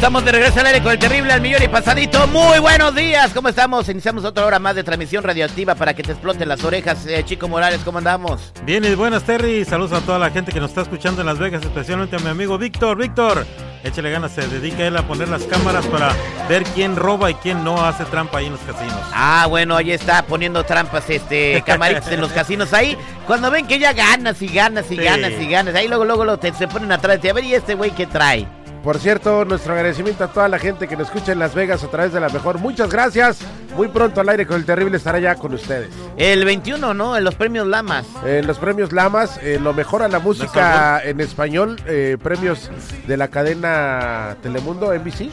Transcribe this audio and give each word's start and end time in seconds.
Estamos 0.00 0.24
de 0.24 0.32
regreso 0.32 0.60
al 0.60 0.64
aire 0.66 0.82
con 0.82 0.92
el 0.92 0.98
terrible 0.98 1.30
al 1.30 1.42
millón 1.42 1.62
y 1.62 1.68
pasadito. 1.68 2.26
Muy 2.28 2.58
buenos 2.58 2.94
días, 2.94 3.32
¿cómo 3.34 3.50
estamos? 3.50 3.86
Iniciamos 3.90 4.24
otra 4.24 4.46
hora 4.46 4.58
más 4.58 4.74
de 4.74 4.82
transmisión 4.82 5.22
radioactiva 5.22 5.74
para 5.74 5.92
que 5.92 6.02
te 6.02 6.12
exploten 6.12 6.48
las 6.48 6.64
orejas. 6.64 7.06
Eh, 7.06 7.22
Chico 7.26 7.48
Morales, 7.48 7.82
¿cómo 7.84 7.98
andamos? 7.98 8.50
Bien 8.64 8.82
y 8.82 8.94
buenas 8.94 9.24
Terry, 9.24 9.62
saludos 9.66 9.92
a 9.92 10.00
toda 10.00 10.18
la 10.18 10.30
gente 10.30 10.52
que 10.52 10.58
nos 10.58 10.70
está 10.70 10.80
escuchando 10.80 11.20
en 11.20 11.26
Las 11.26 11.38
Vegas, 11.38 11.62
especialmente 11.62 12.16
a 12.16 12.18
mi 12.18 12.28
amigo 12.30 12.56
Víctor. 12.56 12.96
Víctor, 12.96 13.46
échale 13.84 14.10
ganas, 14.10 14.32
se 14.32 14.48
dedica 14.48 14.84
él 14.86 14.96
a 14.96 15.02
poner 15.02 15.28
las 15.28 15.42
cámaras 15.42 15.84
para 15.88 16.14
ver 16.48 16.64
quién 16.74 16.96
roba 16.96 17.30
y 17.30 17.34
quién 17.34 17.62
no 17.62 17.84
hace 17.84 18.06
trampa 18.06 18.38
ahí 18.38 18.46
en 18.46 18.52
los 18.52 18.62
casinos. 18.62 18.96
Ah, 19.12 19.44
bueno, 19.50 19.76
ahí 19.76 19.92
está 19.92 20.22
poniendo 20.22 20.64
trampas, 20.64 21.10
este, 21.10 21.62
camaritas 21.66 22.10
en 22.10 22.22
los 22.22 22.32
casinos 22.32 22.72
ahí. 22.72 22.96
Cuando 23.26 23.50
ven 23.50 23.66
que 23.66 23.78
ya 23.78 23.92
ganas 23.92 24.40
y 24.40 24.46
ganas 24.48 24.86
y 24.90 24.96
Sí. 24.96 25.02
ganas 25.04 25.32
y 25.32 25.46
ganas, 25.46 25.74
ahí 25.74 25.88
luego, 25.88 26.06
luego, 26.06 26.24
luego 26.24 26.40
te, 26.40 26.54
se 26.54 26.66
ponen 26.68 26.90
atrás. 26.90 27.18
A 27.22 27.32
ver, 27.34 27.44
¿y 27.44 27.52
este 27.54 27.74
güey 27.74 27.90
qué 27.90 28.06
trae? 28.06 28.48
Por 28.82 28.98
cierto, 28.98 29.44
nuestro 29.44 29.74
agradecimiento 29.74 30.24
a 30.24 30.28
toda 30.28 30.48
la 30.48 30.58
gente 30.58 30.88
que 30.88 30.96
nos 30.96 31.08
escucha 31.08 31.32
en 31.32 31.38
Las 31.38 31.54
Vegas 31.54 31.84
a 31.84 31.88
través 31.88 32.14
de 32.14 32.20
la 32.20 32.30
mejor. 32.30 32.58
Muchas 32.58 32.88
gracias. 32.88 33.38
Muy 33.76 33.88
pronto 33.88 34.22
al 34.22 34.28
aire 34.30 34.46
con 34.46 34.56
el 34.56 34.64
terrible 34.64 34.96
estará 34.96 35.18
ya 35.18 35.34
con 35.34 35.52
ustedes. 35.52 35.90
El 36.16 36.44
21, 36.46 36.94
¿no? 36.94 37.14
En 37.16 37.22
los 37.24 37.34
premios 37.34 37.66
Lamas. 37.66 38.06
En 38.24 38.46
los 38.46 38.58
premios 38.58 38.90
Lamas, 38.92 39.38
eh, 39.42 39.58
lo 39.60 39.74
mejor 39.74 40.02
a 40.02 40.08
la 40.08 40.18
música 40.18 41.00
en 41.04 41.20
español, 41.20 41.78
eh, 41.86 42.16
premios 42.22 42.70
de 43.06 43.16
la 43.18 43.28
cadena 43.28 44.36
Telemundo, 44.42 44.94
NBC. 44.94 45.30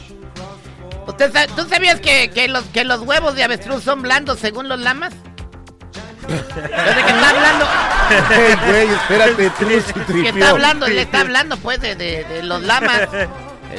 ¿Usted 1.08 1.32
sa- 1.32 1.48
¿Tú 1.48 1.64
sabías 1.70 2.02
que, 2.02 2.30
que 2.32 2.50
los, 2.50 2.66
que 2.66 2.84
los 2.84 3.00
huevos 3.02 3.34
de 3.36 3.44
avestruz 3.46 3.82
son 3.82 4.02
blandos 4.02 4.40
según 4.40 4.68
los 4.68 4.80
lamas? 4.82 5.14
Desde 6.28 6.44
que 6.54 7.12
está 7.12 7.30
hablando, 7.30 7.66
Hey, 8.30 8.56
güey, 8.68 8.88
espérate, 8.90 9.50
tú 9.60 9.66
sí 9.70 9.94
que 10.24 10.30
está 10.30 10.50
hablando, 10.50 10.88
le 10.88 11.02
está 11.02 11.22
hablando 11.22 11.58
pues 11.58 11.80
de, 11.82 11.96
de- 11.96 12.24
de 12.24 12.44
los 12.44 12.62
lamas. 12.64 13.02
Eh, 13.14 13.28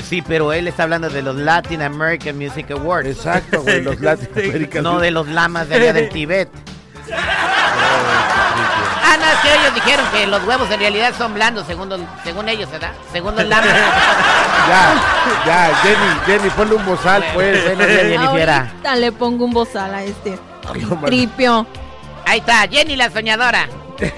Sí, 0.07 0.21
pero 0.23 0.53
él 0.53 0.69
está 0.69 0.83
hablando 0.83 1.09
de 1.09 1.23
los 1.23 1.35
Latin 1.35 1.81
American 1.83 2.37
Music 2.37 2.71
Awards. 2.71 3.09
Exacto, 3.09 3.63
güey, 3.63 3.83
los 3.83 3.99
Latinoamericanos. 4.01 4.93
No 4.93 5.01
de 5.01 5.11
los 5.11 5.27
lamas 5.29 5.69
de 5.69 5.77
allá 5.77 5.93
del 5.95 6.09
Tibet. 6.11 6.49
Ah, 7.11 9.17
no, 9.19 9.25
es 9.27 9.39
que 9.41 9.55
ellos 9.61 9.75
dijeron 9.75 10.07
que 10.13 10.27
los 10.27 10.45
huevos 10.45 10.71
en 10.71 10.81
realidad 10.81 11.15
son 11.17 11.33
blandos, 11.35 11.67
según, 11.67 11.89
los- 11.89 12.01
según 12.23 12.49
ellos, 12.49 12.71
¿verdad? 12.71 12.93
Según 13.13 13.35
los 13.37 13.45
lamas. 13.45 13.69
Ya, 14.69 14.95
ya, 15.47 15.75
Jenny, 15.83 16.21
Jenny, 16.27 16.51
ponle 16.51 16.75
un 16.75 16.85
bozal, 16.85 17.25
pues. 17.33 17.65
Buenos 17.65 17.87
días, 17.87 18.03
Jenny 18.03 18.27
Fiera. 18.35 18.59
Ahorita 18.69 18.97
le 18.97 19.13
pongo 19.13 19.47
un 19.47 19.53
bozal 19.55 19.95
a 19.95 20.03
este. 20.05 20.39
No. 20.91 21.01
Tripio. 21.07 21.67
Ahí 22.27 22.41
está, 22.41 22.69
Jenny 22.69 22.95
la 22.97 23.09
soñadora. 23.09 23.67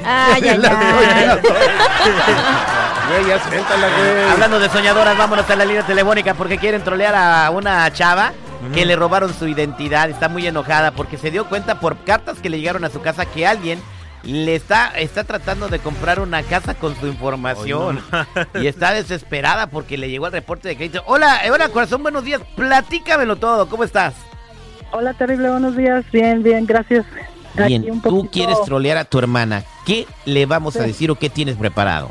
Ay, 0.05 0.43
ay, 0.49 0.59
La 0.59 0.69
ay. 0.71 1.41
Güey, 3.11 3.27
ya 3.27 3.43
suéltala, 3.43 3.89
güey. 3.89 4.31
Hablando 4.31 4.61
de 4.61 4.69
soñadoras, 4.69 5.19
vámonos 5.19 5.49
a 5.51 5.57
la 5.57 5.65
línea 5.65 5.85
telefónica 5.85 6.35
porque 6.35 6.59
quieren 6.59 6.83
trolear 6.85 7.15
a 7.17 7.51
una 7.51 7.93
chava 7.93 8.33
que 8.73 8.85
le 8.87 8.95
robaron 8.95 9.35
su 9.35 9.49
identidad. 9.49 10.09
Está 10.11 10.29
muy 10.29 10.47
enojada 10.47 10.93
porque 10.93 11.17
se 11.19 11.31
dio 11.33 11.47
cuenta 11.49 11.81
por 11.81 11.97
cartas 12.05 12.39
que 12.39 12.49
le 12.51 12.59
llegaron 12.61 12.85
a 12.85 12.91
su 12.91 13.01
casa 13.01 13.27
que 13.27 13.47
alguien 13.49 13.83
le 14.23 14.55
está, 14.55 14.89
está 14.97 15.25
tratando 15.25 15.69
de 15.69 15.79
comprar 15.81 16.21
una 16.21 16.43
casa 16.43 16.75
con 16.75 16.95
su 17.01 17.07
información. 17.09 18.01
y 18.55 18.67
está 18.69 18.93
desesperada 18.93 19.67
porque 19.69 19.99
le 19.99 20.09
llegó 20.09 20.27
el 20.27 20.33
reporte 20.33 20.69
de 20.69 20.77
crédito. 20.77 21.03
Hola, 21.07 21.45
eh, 21.45 21.51
hola 21.51 21.69
corazón, 21.71 22.03
buenos 22.03 22.23
días. 22.25 22.43
Platícamelo 22.55 23.37
todo, 23.37 23.69
¿cómo 23.69 23.83
estás? 23.83 24.15
Hola, 24.93 25.15
terrible, 25.15 25.51
buenos 25.51 25.77
días. 25.77 26.05
Bien, 26.13 26.43
bien, 26.43 26.67
gracias. 26.67 27.07
Bien, 27.55 27.83
Aquí 27.83 27.91
un 27.91 28.01
tú 28.01 28.29
quieres 28.31 28.61
trolear 28.65 28.99
a 28.99 29.05
tu 29.05 29.19
hermana. 29.19 29.65
¿Qué 29.87 30.07
le 30.25 30.47
vamos 30.47 30.77
a 30.77 30.83
decir 30.87 31.11
o 31.11 31.15
qué 31.17 31.29
tienes 31.31 31.57
preparado? 31.57 32.11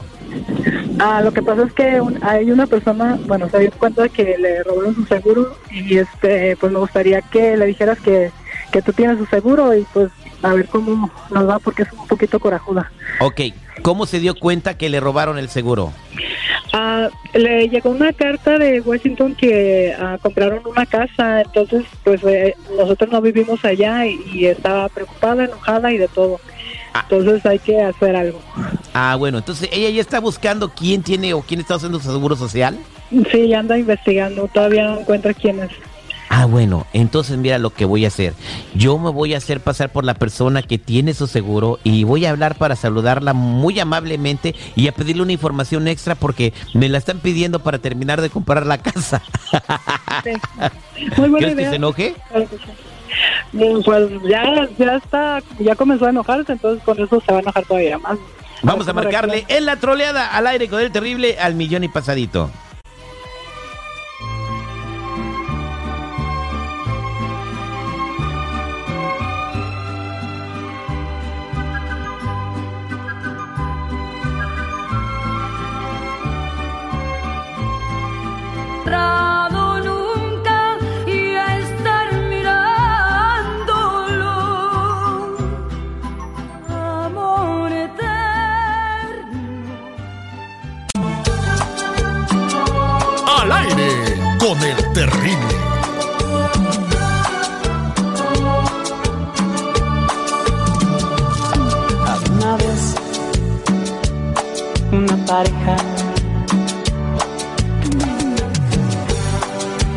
Ah, 1.00 1.22
lo 1.24 1.32
que 1.32 1.42
pasa 1.42 1.64
es 1.64 1.74
que 1.74 2.02
un- 2.02 2.20
hay 2.24 2.52
una 2.52 2.68
persona, 2.68 3.18
bueno, 3.26 3.50
se 3.50 3.60
dio 3.60 3.72
cuenta 3.72 4.10
que 4.10 4.38
le 4.38 4.64
robaron 4.64 4.96
su 4.96 5.06
seguro 5.06 5.56
y 5.72 5.98
este, 5.98 6.58
pues 6.58 6.72
me 6.72 6.80
gustaría 6.80 7.22
que 7.22 7.56
le 7.56 7.66
dijeras 7.68 8.00
que, 8.00 8.32
que 8.72 8.82
tú 8.82 8.92
tienes 8.92 9.18
su 9.18 9.26
seguro 9.28 9.74
y 9.74 9.86
pues 9.94 10.12
a 10.42 10.54
ver 10.54 10.68
cómo 10.68 11.10
nos 11.32 11.48
va 11.50 11.60
porque 11.60 11.84
es 11.84 11.94
un 11.94 12.06
poquito 12.08 12.40
corajuda. 12.40 12.92
Ok, 13.22 13.42
¿cómo 13.82 14.06
se 14.06 14.20
dio 14.20 14.36
cuenta 14.36 14.78
que 14.78 14.90
le 14.90 15.00
robaron 15.00 15.38
el 15.38 15.50
seguro? 15.50 15.94
Ah, 16.74 17.08
le 17.34 17.68
llegó 17.70 17.90
una 17.90 18.14
carta 18.14 18.58
de 18.60 18.82
Washington 18.82 19.36
que 19.36 19.96
ah, 19.98 20.18
compraron 20.22 20.62
una 20.68 20.86
casa, 20.86 21.42
entonces 21.42 21.84
pues 22.04 22.22
eh, 22.26 22.56
nosotros 22.78 23.10
no 23.12 23.22
vivimos 23.22 23.64
allá 23.66 24.06
y, 24.06 24.20
y 24.34 24.46
estaba 24.46 24.88
preocupada, 24.90 25.46
enojada 25.46 25.92
y 25.94 25.98
de 25.98 26.08
todo. 26.10 26.40
Ah. 26.94 27.06
Entonces 27.10 27.46
hay 27.46 27.60
que 27.60 27.82
hacer 27.82 28.16
algo. 28.16 28.40
Ah, 28.94 29.16
bueno, 29.18 29.38
entonces 29.38 29.70
ella 29.72 29.90
ya 29.90 30.02
está 30.02 30.20
buscando 30.20 30.70
quién 30.70 31.04
tiene 31.04 31.34
o 31.34 31.42
quién 31.42 31.60
está 31.60 31.76
haciendo 31.76 32.00
su 32.00 32.12
seguro 32.12 32.36
social. 32.36 32.78
Sí, 33.32 33.48
ya 33.48 33.60
anda 33.60 33.78
investigando, 33.78 34.48
todavía 34.48 34.86
no 34.86 35.00
encuentra 35.00 35.34
quién 35.34 35.60
es. 35.60 35.72
Ah, 36.32 36.46
bueno, 36.46 36.86
entonces 36.94 37.38
mira 37.40 37.58
lo 37.58 37.72
que 37.72 37.86
voy 37.86 38.06
a 38.06 38.10
hacer. 38.10 38.34
Yo 38.76 39.00
me 39.00 39.10
voy 39.10 39.34
a 39.34 39.38
hacer 39.38 39.62
pasar 39.62 39.92
por 39.92 40.06
la 40.06 40.14
persona 40.14 40.62
que 40.62 40.78
tiene 40.78 41.16
su 41.16 41.26
seguro 41.26 41.80
y 41.84 42.04
voy 42.04 42.26
a 42.26 42.30
hablar 42.30 42.56
para 42.56 42.76
saludarla 42.76 43.34
muy 43.34 43.80
amablemente 43.80 44.54
y 44.76 44.88
a 44.88 44.92
pedirle 44.92 45.24
una 45.24 45.32
información 45.32 45.88
extra 45.88 46.14
porque 46.14 46.54
me 46.76 46.88
la 46.88 47.00
están 47.00 47.20
pidiendo 47.20 47.60
para 47.62 47.80
terminar 47.80 48.22
de 48.22 48.30
comprar 48.30 48.68
la 48.68 48.78
casa. 48.78 49.24
Sí. 50.24 50.32
Muy 51.18 51.30
buena 51.30 51.48
¿Crees 51.48 51.56
que 51.56 51.70
se 51.70 51.76
enoje? 51.76 52.16
Claro 52.30 52.48
que 52.48 52.58
sí. 52.58 52.89
Bien, 53.52 53.82
Pues 53.84 54.10
ya, 54.24 54.68
ya 54.78 54.96
está, 54.96 55.42
ya 55.60 55.76
comenzó 55.76 56.06
a 56.06 56.10
enojarse, 56.10 56.54
entonces 56.54 56.84
con 56.84 57.00
eso 57.02 57.22
se 57.26 57.32
va 57.32 57.40
a 57.40 57.42
enojar 57.42 57.66
todavía 57.66 57.98
más. 57.98 58.18
Vamos 58.62 58.88
a 58.88 58.92
cómo 58.92 59.04
marcarle 59.04 59.46
en 59.48 59.66
la 59.66 59.78
troleada 59.78 60.28
al 60.36 60.48
aire 60.48 60.68
con 60.68 60.82
el 60.82 60.92
terrible 60.92 61.40
al 61.40 61.56
millón 61.56 61.84
y 61.84 61.88
pasadito. 61.88 62.50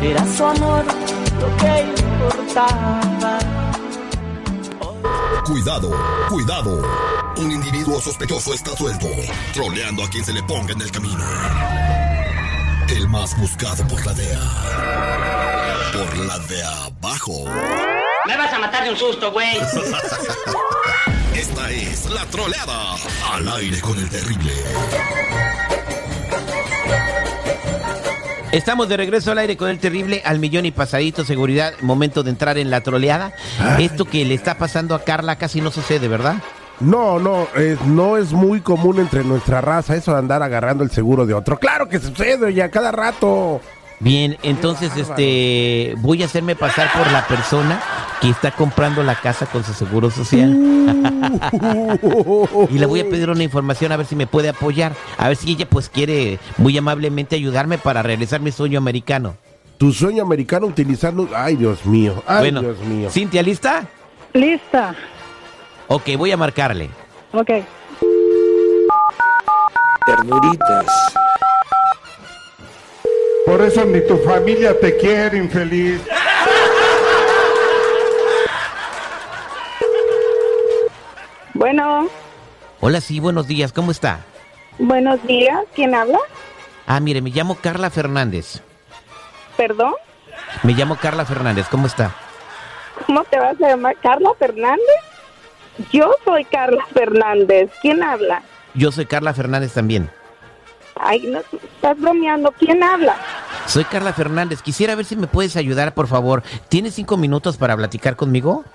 Era 0.03 0.25
su 0.37 0.45
amor 0.45 0.85
lo 1.39 1.57
que 1.57 1.81
importaba. 2.01 3.39
Cuidado, 5.45 5.91
cuidado. 6.29 6.81
Un 7.37 7.51
individuo 7.51 7.99
sospechoso 7.99 8.53
está 8.53 8.77
suelto, 8.77 9.07
troleando 9.53 10.03
a 10.03 10.09
quien 10.09 10.23
se 10.23 10.33
le 10.33 10.43
ponga 10.43 10.73
en 10.73 10.81
el 10.81 10.91
camino. 10.91 11.25
El 12.89 13.09
más 13.09 13.35
buscado 13.39 13.87
por 13.87 14.05
la 14.05 14.13
DEA. 14.13 14.39
Por 15.93 16.17
la 16.27 16.37
de 16.39 16.63
abajo. 16.63 17.92
Me 18.25 18.37
vas 18.37 18.53
a 18.53 18.59
matar 18.59 18.85
de 18.85 18.91
un 18.91 18.97
susto, 18.97 19.31
güey. 19.33 19.57
Esta 21.35 21.71
es 21.71 22.09
la 22.09 22.25
troleada. 22.27 22.95
Al 23.33 23.47
aire 23.57 23.81
con 23.81 23.97
el 23.99 24.09
terrible. 24.09 24.53
Estamos 28.53 28.87
de 28.87 28.95
regreso 28.95 29.31
al 29.31 29.39
aire 29.39 29.57
con 29.57 29.67
el 29.69 29.79
terrible 29.79 30.21
al 30.23 30.39
millón 30.39 30.65
y 30.65 30.71
pasadito 30.71 31.25
seguridad. 31.25 31.73
Momento 31.81 32.23
de 32.23 32.29
entrar 32.29 32.57
en 32.57 32.69
la 32.69 32.81
troleada. 32.81 33.33
Esto 33.79 34.05
que 34.05 34.23
le 34.23 34.35
está 34.35 34.57
pasando 34.57 34.95
a 34.95 35.03
Carla 35.03 35.35
casi 35.37 35.59
no 35.59 35.69
sucede, 35.69 36.07
¿verdad? 36.07 36.35
No, 36.79 37.19
no, 37.19 37.47
es, 37.55 37.81
no 37.81 38.15
es 38.15 38.31
muy 38.31 38.61
común 38.61 38.99
entre 38.99 39.23
nuestra 39.23 39.59
raza 39.59 39.95
eso 39.95 40.13
de 40.13 40.19
andar 40.19 40.41
agarrando 40.43 40.83
el 40.83 40.91
seguro 40.91 41.25
de 41.25 41.33
otro. 41.33 41.59
Claro 41.59 41.89
que 41.89 41.99
sucede, 41.99 42.45
oye, 42.45 42.63
a 42.63 42.71
cada 42.71 42.91
rato. 42.91 43.59
Bien, 43.99 44.37
entonces 44.43 44.95
este 44.97 45.95
voy 45.99 46.23
a 46.23 46.25
hacerme 46.25 46.55
pasar 46.55 46.91
por 46.91 47.09
la 47.11 47.25
persona 47.25 47.81
que 48.23 48.29
está 48.29 48.51
comprando 48.51 49.03
la 49.03 49.15
casa 49.15 49.45
con 49.47 49.65
su 49.65 49.73
seguro 49.73 50.09
social. 50.09 50.49
y 52.69 52.79
le 52.79 52.85
voy 52.85 53.01
a 53.01 53.09
pedir 53.09 53.29
una 53.29 53.43
información 53.43 53.91
a 53.91 53.97
ver 53.97 54.05
si 54.05 54.15
me 54.15 54.27
puede 54.27 54.47
apoyar, 54.47 54.93
a 55.17 55.27
ver 55.27 55.35
si 55.35 55.51
ella 55.51 55.67
pues 55.67 55.89
quiere 55.89 56.39
muy 56.55 56.77
amablemente 56.77 57.35
ayudarme 57.35 57.77
para 57.77 58.01
realizar 58.01 58.39
mi 58.39 58.53
sueño 58.53 58.77
americano. 58.77 59.35
Tu 59.77 59.91
sueño 59.91 60.23
americano 60.23 60.67
utilizando... 60.67 61.27
Ay, 61.35 61.57
Dios 61.57 61.85
mío, 61.85 62.23
ay, 62.25 62.39
bueno, 62.39 62.61
Dios 62.61 62.79
mío. 62.79 63.09
Cintia, 63.09 63.43
¿lista? 63.43 63.85
Lista. 64.31 64.95
Ok, 65.89 66.11
voy 66.17 66.31
a 66.31 66.37
marcarle. 66.37 66.89
Ok. 67.33 67.49
Ternuritas. 70.05 70.85
Por 73.45 73.61
eso 73.61 73.83
ni 73.83 73.99
tu 74.07 74.15
familia 74.19 74.79
te 74.79 74.95
quiere, 74.95 75.39
infeliz. 75.39 75.99
Bueno, 81.63 82.09
Hola, 82.81 82.99
sí, 82.99 83.21
buenos 83.21 83.47
días, 83.47 83.71
¿cómo 83.71 83.91
está? 83.91 84.19
buenos 84.79 85.23
días. 85.25 85.59
¿Quién 85.73 85.95
habla? 85.95 86.19
Ah, 86.85 86.99
mire, 86.99 87.21
me 87.21 87.29
llamo 87.29 87.55
Carla 87.55 87.89
Fernández. 87.89 88.61
¿Perdón? 89.55 89.93
Me 90.63 90.73
llamo 90.73 90.97
Carla 90.97 91.23
Fernández, 91.23 91.67
¿cómo 91.71 91.87
está? 91.87 92.13
¿Cómo 93.07 93.23
te 93.23 93.39
vas 93.39 93.55
a 93.61 93.69
llamar? 93.69 93.95
¿Carla 94.03 94.31
Fernández? 94.37 94.83
Yo 95.93 96.13
soy 96.25 96.43
Carla 96.43 96.85
Fernández. 96.93 97.71
¿Quién 97.81 98.03
habla? 98.03 98.41
Yo 98.73 98.91
soy 98.91 99.05
Carla 99.05 99.33
Fernández 99.33 99.71
también. 99.71 100.09
Ay, 100.99 101.21
no, 101.27 101.39
estás 101.39 101.97
bromeando. 101.97 102.51
¿Quién 102.59 102.83
habla? 102.83 103.15
Soy 103.67 103.85
Carla 103.85 104.11
Fernández. 104.11 104.61
Quisiera 104.61 104.95
ver 104.95 105.05
si 105.05 105.15
me 105.15 105.27
puedes 105.27 105.55
ayudar, 105.55 105.93
por 105.93 106.07
favor. 106.07 106.43
¿Tienes 106.67 106.95
cinco 106.95 107.15
minutos 107.15 107.55
para 107.55 107.77
platicar 107.77 108.17
conmigo? 108.17 108.65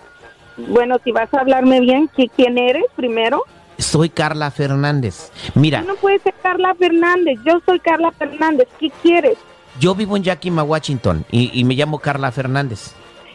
Bueno, 0.59 0.97
si 1.05 1.13
vas 1.13 1.33
a 1.33 1.41
hablarme 1.41 1.81
bien, 1.81 2.09
¿qui- 2.17 2.31
¿quién 2.35 2.59
eres 2.59 2.85
primero? 2.97 3.45
Soy 3.79 4.09
Carla 4.11 4.51
Fernández. 4.51 5.31
Mira, 5.55 5.83
no 5.83 5.95
puedes 5.95 6.21
ser 6.23 6.35
Carla 6.43 6.75
Fernández. 6.75 7.39
Yo 7.47 7.61
soy 7.65 7.79
Carla 7.79 8.11
Fernández. 8.13 8.69
¿Qué 8.79 8.91
quieres? 9.03 9.39
yo 9.81 9.95
vivo 9.95 10.17
en 10.17 10.25
Yakima, 10.25 10.65
Washington, 10.65 11.25
y, 11.31 11.53
y 11.57 11.63
me 11.63 11.75
llamo 11.75 12.01
Carla 12.01 12.33
Fernández. 12.33 12.91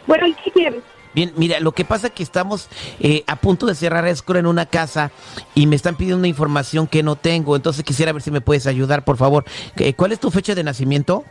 Bueno, 0.06 0.26
¿y 0.26 0.34
qué 0.34 0.50
quieres? 0.50 0.82
Bien, 1.14 1.32
mira, 1.36 1.58
lo 1.60 1.72
que 1.72 1.86
pasa 1.86 2.08
es 2.08 2.12
que 2.12 2.22
estamos 2.22 2.68
eh, 3.00 3.24
a 3.26 3.36
punto 3.36 3.64
de 3.64 3.74
cerrar 3.74 4.06
escuela 4.08 4.40
en 4.40 4.46
una 4.46 4.66
casa 4.66 5.10
y 5.54 5.66
me 5.66 5.74
están 5.76 5.96
pidiendo 5.96 6.18
una 6.18 6.28
información 6.28 6.86
que 6.86 7.02
no 7.02 7.16
tengo, 7.16 7.56
entonces 7.56 7.82
quisiera 7.82 8.12
ver 8.12 8.20
si 8.20 8.30
me 8.30 8.42
puedes 8.42 8.66
ayudar, 8.66 9.04
por 9.06 9.16
favor. 9.16 9.44
Eh, 9.76 9.94
¿Cuál 9.94 10.12
es 10.12 10.20
tu 10.20 10.30
fecha 10.30 10.54
de 10.54 10.64
nacimiento? 10.64 11.24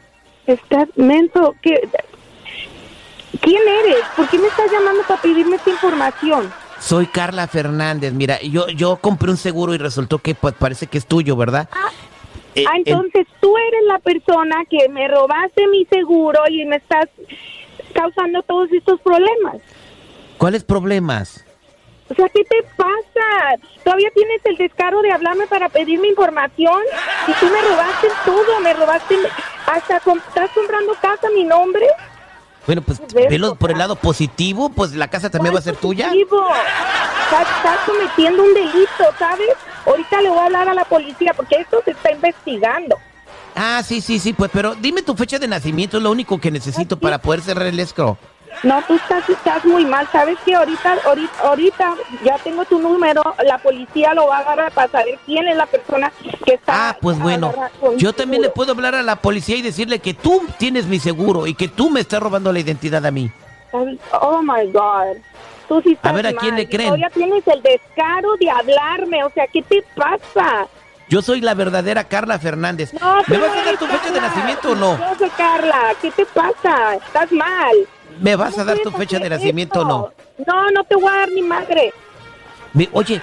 Estás 0.47 0.87
mento. 0.95 1.53
¿Qué? 1.61 1.87
¿Quién 3.41 3.61
eres? 3.67 4.03
¿Por 4.15 4.27
qué 4.29 4.37
me 4.37 4.47
estás 4.47 4.71
llamando 4.71 5.01
para 5.07 5.21
pedirme 5.21 5.55
esta 5.55 5.69
información? 5.69 6.51
Soy 6.79 7.07
Carla 7.07 7.47
Fernández. 7.47 8.13
Mira, 8.13 8.39
yo, 8.41 8.67
yo 8.67 8.97
compré 8.97 9.31
un 9.31 9.37
seguro 9.37 9.73
y 9.73 9.77
resultó 9.77 10.19
que 10.19 10.35
pues, 10.35 10.53
parece 10.53 10.87
que 10.87 10.97
es 10.97 11.05
tuyo, 11.05 11.35
¿verdad? 11.35 11.67
Eh, 12.55 12.65
ah, 12.67 12.73
en- 12.75 12.87
entonces 12.87 13.25
tú 13.41 13.55
eres 13.57 13.81
la 13.87 13.99
persona 13.99 14.57
que 14.69 14.87
me 14.89 15.07
robaste 15.07 15.67
mi 15.67 15.85
seguro 15.85 16.39
y 16.49 16.65
me 16.65 16.75
estás 16.75 17.05
causando 17.93 18.43
todos 18.43 18.71
estos 18.71 18.99
problemas. 19.01 19.57
¿Cuáles 20.37 20.63
problemas? 20.63 21.43
O 22.09 22.15
sea, 22.15 22.27
¿qué 22.29 22.43
te 22.43 22.61
pasa? 22.75 23.63
¿Todavía 23.83 24.09
tienes 24.13 24.41
el 24.45 24.57
descaro 24.57 25.01
de 25.01 25.11
hablarme 25.11 25.47
para 25.47 25.69
pedirme 25.69 26.09
información? 26.09 26.79
Y 27.27 27.31
tú 27.39 27.45
me 27.45 27.61
robaste 27.61 28.07
todo, 28.25 28.59
me 28.59 28.73
robaste 28.73 29.15
hasta 29.67 29.99
com- 30.01 30.19
estás 30.27 30.51
comprando 30.51 30.93
casa 31.01 31.27
a 31.27 31.31
mi 31.31 31.43
nombre. 31.45 31.87
Bueno, 32.65 32.81
pues 32.81 32.99
¿Ves? 33.13 33.29
velo 33.29 33.55
por 33.55 33.71
el 33.71 33.77
lado 33.77 33.95
positivo, 33.95 34.69
pues 34.69 34.93
la 34.93 35.09
casa 35.09 35.29
también 35.29 35.53
va 35.53 35.59
a 35.59 35.63
ser 35.63 35.75
tuya. 35.75 36.11
Estás, 36.13 37.47
estás 37.57 37.79
cometiendo 37.85 38.43
un 38.43 38.53
delito, 38.53 39.03
¿sabes? 39.19 39.49
Ahorita 39.85 40.21
le 40.21 40.29
voy 40.29 40.39
a 40.39 40.45
hablar 40.45 40.69
a 40.69 40.73
la 40.73 40.85
policía 40.85 41.33
porque 41.33 41.55
esto 41.57 41.81
se 41.83 41.91
está 41.91 42.11
investigando. 42.11 42.97
Ah, 43.55 43.81
sí, 43.85 44.01
sí, 44.01 44.19
sí, 44.19 44.33
pues, 44.33 44.49
pero 44.51 44.75
dime 44.75 45.01
tu 45.01 45.15
fecha 45.15 45.37
de 45.39 45.47
nacimiento, 45.47 45.97
es 45.97 46.03
lo 46.03 46.11
único 46.11 46.39
que 46.39 46.51
necesito 46.51 46.97
para 46.97 47.19
poder 47.19 47.41
cerrar 47.41 47.67
el 47.67 47.79
escro. 47.79 48.17
No, 48.61 48.81
tú 48.83 48.95
estás, 48.95 49.27
estás 49.29 49.65
muy 49.65 49.85
mal. 49.85 50.07
¿Sabes 50.11 50.37
que 50.45 50.55
ahorita, 50.55 50.97
ahorita, 51.05 51.33
ahorita 51.43 51.95
ya 52.23 52.37
tengo 52.37 52.63
tu 52.65 52.79
número, 52.79 53.21
la 53.43 53.57
policía 53.57 54.13
lo 54.13 54.27
va 54.27 54.37
a 54.37 54.39
agarrar 54.41 54.71
para 54.71 54.89
saber 54.89 55.17
quién 55.25 55.47
es 55.47 55.57
la 55.57 55.65
persona 55.65 56.11
que 56.45 56.53
está... 56.53 56.89
Ah, 56.89 56.97
pues 57.01 57.19
bueno, 57.19 57.53
yo 57.97 58.13
también 58.13 58.41
le 58.41 58.49
puedo 58.49 58.71
hablar 58.71 58.95
a 58.95 59.03
la 59.03 59.17
policía 59.17 59.57
y 59.57 59.61
decirle 59.61 59.99
que 59.99 60.13
tú 60.13 60.45
tienes 60.57 60.85
mi 60.85 60.99
seguro 60.99 61.47
y 61.47 61.55
que 61.55 61.67
tú 61.67 61.89
me 61.89 61.99
estás 61.99 62.21
robando 62.21 62.53
la 62.53 62.59
identidad 62.59 63.05
a 63.05 63.11
mí. 63.11 63.31
Oh, 63.71 64.41
my 64.41 64.71
God. 64.71 65.17
Tú 65.67 65.81
sí 65.81 65.93
estás 65.93 66.11
A 66.11 66.15
ver, 66.15 66.27
¿a 66.27 66.33
quién 66.33 66.51
mal. 66.53 66.61
le 66.61 66.69
creen? 66.69 66.89
Todavía 66.89 67.09
tienes 67.09 67.47
el 67.47 67.61
descaro 67.63 68.35
de 68.39 68.49
hablarme. 68.49 69.23
O 69.23 69.29
sea, 69.31 69.47
¿qué 69.47 69.61
te 69.63 69.83
pasa? 69.95 70.67
Yo 71.09 71.21
soy 71.21 71.41
la 71.41 71.53
verdadera 71.53 72.03
Carla 72.05 72.39
Fernández. 72.39 72.93
No, 72.93 73.15
¿Me 73.27 73.37
vas 73.37 73.55
no 73.55 73.61
a 73.61 73.65
dar 73.65 73.77
tu 73.77 73.85
fecha 73.87 74.11
de 74.11 74.21
nacimiento 74.21 74.71
o 74.71 74.75
no? 74.75 74.97
Yo 74.97 75.15
soy 75.17 75.29
Carla. 75.31 75.93
¿Qué 76.01 76.11
te 76.11 76.25
pasa? 76.25 76.95
Estás 76.95 77.31
mal. 77.31 77.75
¿Me 78.19 78.35
vas 78.35 78.53
a 78.53 78.57
¿Cómo 78.57 78.65
dar 78.65 78.79
tu 78.79 78.91
fecha 78.91 79.19
de 79.19 79.29
nacimiento 79.29 79.81
o 79.81 79.85
no? 79.85 80.11
No, 80.45 80.71
no 80.71 80.83
te 80.83 80.95
voy 80.95 81.11
a 81.11 81.17
dar 81.17 81.29
ni 81.31 81.41
madre. 81.41 81.93
Me- 82.73 82.89
oye, 82.93 83.21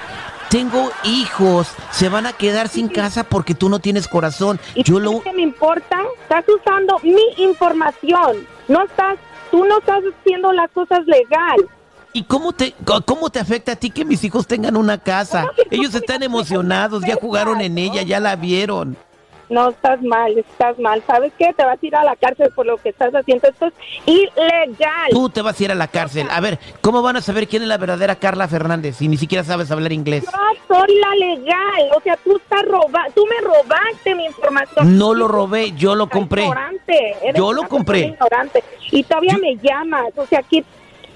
tengo 0.48 0.90
hijos, 1.04 1.68
se 1.90 2.08
van 2.08 2.26
a 2.26 2.32
quedar 2.32 2.68
sin 2.68 2.88
casa 2.88 3.24
porque 3.24 3.54
tú 3.54 3.68
no 3.68 3.78
tienes 3.78 4.08
corazón. 4.08 4.58
¿Y 4.74 4.82
Yo 4.82 4.98
lo... 5.00 5.20
que 5.22 5.32
me 5.32 5.42
importa? 5.42 5.98
Estás 6.22 6.44
usando 6.48 6.98
mi 7.02 7.22
información. 7.44 8.46
No 8.68 8.82
estás, 8.84 9.16
tú 9.50 9.64
no 9.64 9.78
estás 9.78 10.02
haciendo 10.20 10.52
las 10.52 10.70
cosas 10.70 11.00
legal. 11.06 11.56
¿Y 12.12 12.24
cómo 12.24 12.52
te, 12.52 12.74
cómo 13.06 13.30
te 13.30 13.38
afecta 13.38 13.72
a 13.72 13.76
ti 13.76 13.90
que 13.90 14.04
mis 14.04 14.24
hijos 14.24 14.46
tengan 14.46 14.76
una 14.76 14.98
casa? 14.98 15.46
Ellos 15.70 15.94
están 15.94 16.24
emocionados, 16.24 17.04
ya 17.06 17.14
jugaron 17.14 17.60
en 17.60 17.78
ella, 17.78 18.02
ya 18.02 18.18
la 18.18 18.34
vieron. 18.34 18.96
No, 19.50 19.70
estás 19.70 20.00
mal, 20.02 20.38
estás 20.38 20.78
mal. 20.78 21.02
¿Sabes 21.06 21.32
qué? 21.36 21.52
Te 21.52 21.64
vas 21.64 21.78
a 21.82 21.86
ir 21.86 21.96
a 21.96 22.04
la 22.04 22.16
cárcel 22.16 22.50
por 22.54 22.66
lo 22.66 22.76
que 22.78 22.90
estás 22.90 23.12
haciendo. 23.12 23.48
Esto 23.48 23.66
es 23.66 23.74
ilegal. 24.06 25.10
Tú 25.10 25.28
te 25.28 25.42
vas 25.42 25.58
a 25.58 25.64
ir 25.64 25.72
a 25.72 25.74
la 25.74 25.88
cárcel. 25.88 26.28
A 26.30 26.40
ver, 26.40 26.58
¿cómo 26.80 27.02
van 27.02 27.16
a 27.16 27.20
saber 27.20 27.48
quién 27.48 27.62
es 27.62 27.68
la 27.68 27.76
verdadera 27.76 28.14
Carla 28.14 28.46
Fernández 28.48 28.96
si 28.96 29.08
ni 29.08 29.16
siquiera 29.16 29.42
sabes 29.44 29.70
hablar 29.70 29.92
inglés? 29.92 30.24
Yo 30.24 30.74
soy 30.74 30.96
la 30.98 31.14
legal. 31.16 31.90
O 31.96 32.00
sea, 32.00 32.16
tú 32.22 32.36
estás 32.36 32.62
roba 32.64 33.06
tú 33.14 33.26
me 33.26 33.40
robaste 33.40 34.14
mi 34.14 34.26
información. 34.26 34.98
No 34.98 35.14
lo 35.14 35.28
robé, 35.28 35.72
yo 35.72 35.94
lo 35.94 36.08
compré. 36.08 36.42
Ignorante. 36.44 37.16
Eres 37.22 37.34
Yo 37.36 37.52
lo 37.52 37.68
compré. 37.68 38.00
Ignorante. 38.00 38.62
Y 38.90 39.02
todavía 39.02 39.36
me 39.38 39.56
llamas. 39.56 40.06
O 40.16 40.26
sea, 40.26 40.42
qué, 40.42 40.64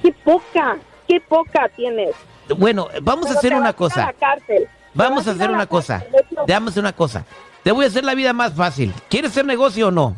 qué 0.03 0.13
poca, 0.13 0.77
qué 1.07 1.21
poca 1.21 1.69
tienes. 1.77 2.15
Bueno, 2.57 2.89
vamos 3.03 3.31
a 3.31 3.39
hacer 3.39 3.55
una 3.55 3.73
vas 3.73 3.97
ir 3.97 4.03
a 4.03 4.07
la 4.07 4.13
cosa. 4.13 4.13
cárcel. 4.19 4.69
Vamos 4.93 5.27
a 5.27 5.31
hacer 5.33 5.51
una 5.51 5.67
cosa. 5.67 6.05
Veamos 6.47 6.77
una 6.77 6.93
cosa. 6.93 7.25
Te 7.65 7.73
voy 7.73 7.87
a 7.87 7.89
hacer 7.89 8.05
la 8.05 8.15
vida 8.15 8.35
más 8.35 8.53
fácil. 8.53 8.93
¿Quieres 9.09 9.31
hacer 9.31 9.47
negocio 9.47 9.89
o 9.89 9.91
no? 9.91 10.15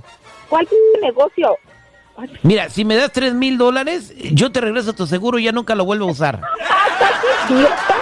¿Cuál 0.49 0.69
negocio? 1.01 1.57
Mira, 2.43 2.69
si 2.71 2.85
me 2.85 2.97
das 2.97 3.13
tres 3.13 3.35
mil 3.35 3.57
dólares, 3.57 4.13
yo 4.33 4.51
te 4.51 4.61
regreso 4.61 4.93
tu 4.95 5.07
seguro 5.07 5.39
y 5.39 5.45
ya 5.45 5.53
nunca 5.53 5.77
lo 5.77 5.85
vuelvo 5.85 6.09
a 6.09 6.11
usar. 6.11 6.41
¿Estás 6.93 7.51
idiota? 7.51 7.95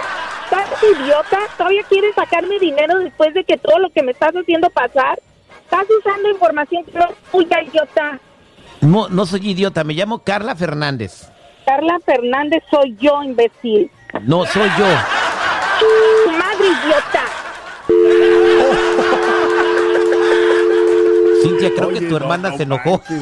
¿Estás 0.45 0.83
idiota? 0.83 1.39
¿Todavía 1.59 1.83
quieres 1.89 2.15
sacarme 2.15 2.59
dinero 2.59 2.99
después 3.01 3.35
de 3.35 3.45
que 3.45 3.59
todo 3.59 3.79
lo 3.81 3.91
que 3.91 4.03
me 4.03 4.13
estás 4.13 4.33
haciendo 4.35 4.71
pasar? 4.71 5.21
Estás 5.63 5.87
usando 5.99 6.31
información 6.31 6.85
que 6.85 6.93
no 6.99 7.05
es 7.05 7.17
tuya, 7.31 7.63
idiota. 7.63 8.19
No, 8.81 9.09
no 9.11 9.27
soy 9.27 9.51
idiota, 9.51 9.85
me 9.85 9.93
llamo 9.93 10.21
Carla 10.21 10.55
Fernández. 10.55 11.29
Carla 11.67 11.99
Fernández 12.07 12.63
soy 12.71 12.97
yo, 12.99 13.23
imbécil. 13.23 13.91
No, 14.23 14.47
soy 14.47 14.71
yo. 14.79 14.87
Madre, 16.33 16.67
idiota. 16.67 17.44
Cintia, 21.45 21.71
creo 21.77 21.89
que 21.91 22.01
tu 22.01 22.17
hermana 22.17 22.57
se 22.57 22.63
enojó. 22.65 23.01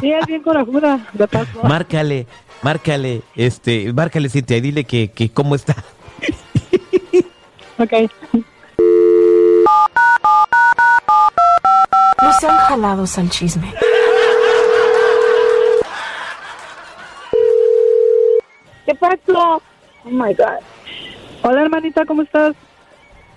Sí, 0.00 0.10
es 0.10 0.26
bien 0.26 0.42
corajuda. 0.42 1.06
De 1.12 1.28
paso. 1.28 1.62
Márcale, 1.62 2.26
márcale, 2.62 3.22
este, 3.36 3.92
márcale 3.92 4.28
Cintia 4.30 4.56
y 4.56 4.60
dile 4.62 4.84
que, 4.84 5.10
que 5.12 5.30
cómo 5.30 5.54
está. 5.54 5.76
Ok. 7.78 7.92
No 12.22 12.32
sean 12.40 12.56
jalados 12.56 13.18
al 13.18 13.28
chisme. 13.30 13.72
¿Qué 18.86 18.94
pasó? 18.94 19.62
Oh 20.04 20.10
my 20.10 20.34
God. 20.34 20.58
Hola, 21.42 21.62
hermanita, 21.62 22.04
¿cómo 22.06 22.22
estás? 22.22 22.54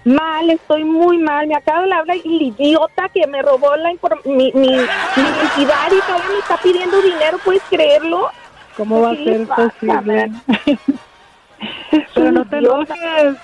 Mal, 0.05 0.51
estoy 0.51 0.83
muy 0.83 1.17
mal. 1.17 1.47
Me 1.47 1.55
acaba 1.55 1.81
de 1.81 1.93
hablar 1.93 2.17
el 2.23 2.41
idiota 2.41 3.09
que 3.09 3.25
me 3.25 3.41
robó 3.41 3.75
la 3.75 3.91
mi, 4.23 4.51
mi, 4.51 4.51
mi 4.53 4.67
identidad 4.67 5.91
y 5.91 5.99
todavía 5.99 6.29
me 6.31 6.39
está 6.39 6.57
pidiendo 6.57 7.01
dinero. 7.01 7.39
¿Puedes 7.43 7.63
creerlo? 7.63 8.29
¿Cómo 8.77 9.01
va 9.01 9.09
a 9.09 9.15
¿Qué 9.15 9.25
le 9.25 9.37
ser 9.37 9.47
pasa, 9.47 9.63
posible? 9.63 10.31
Pero 12.13 12.31
no 12.31 12.45
te 12.45 12.57
enojes. 12.57 13.35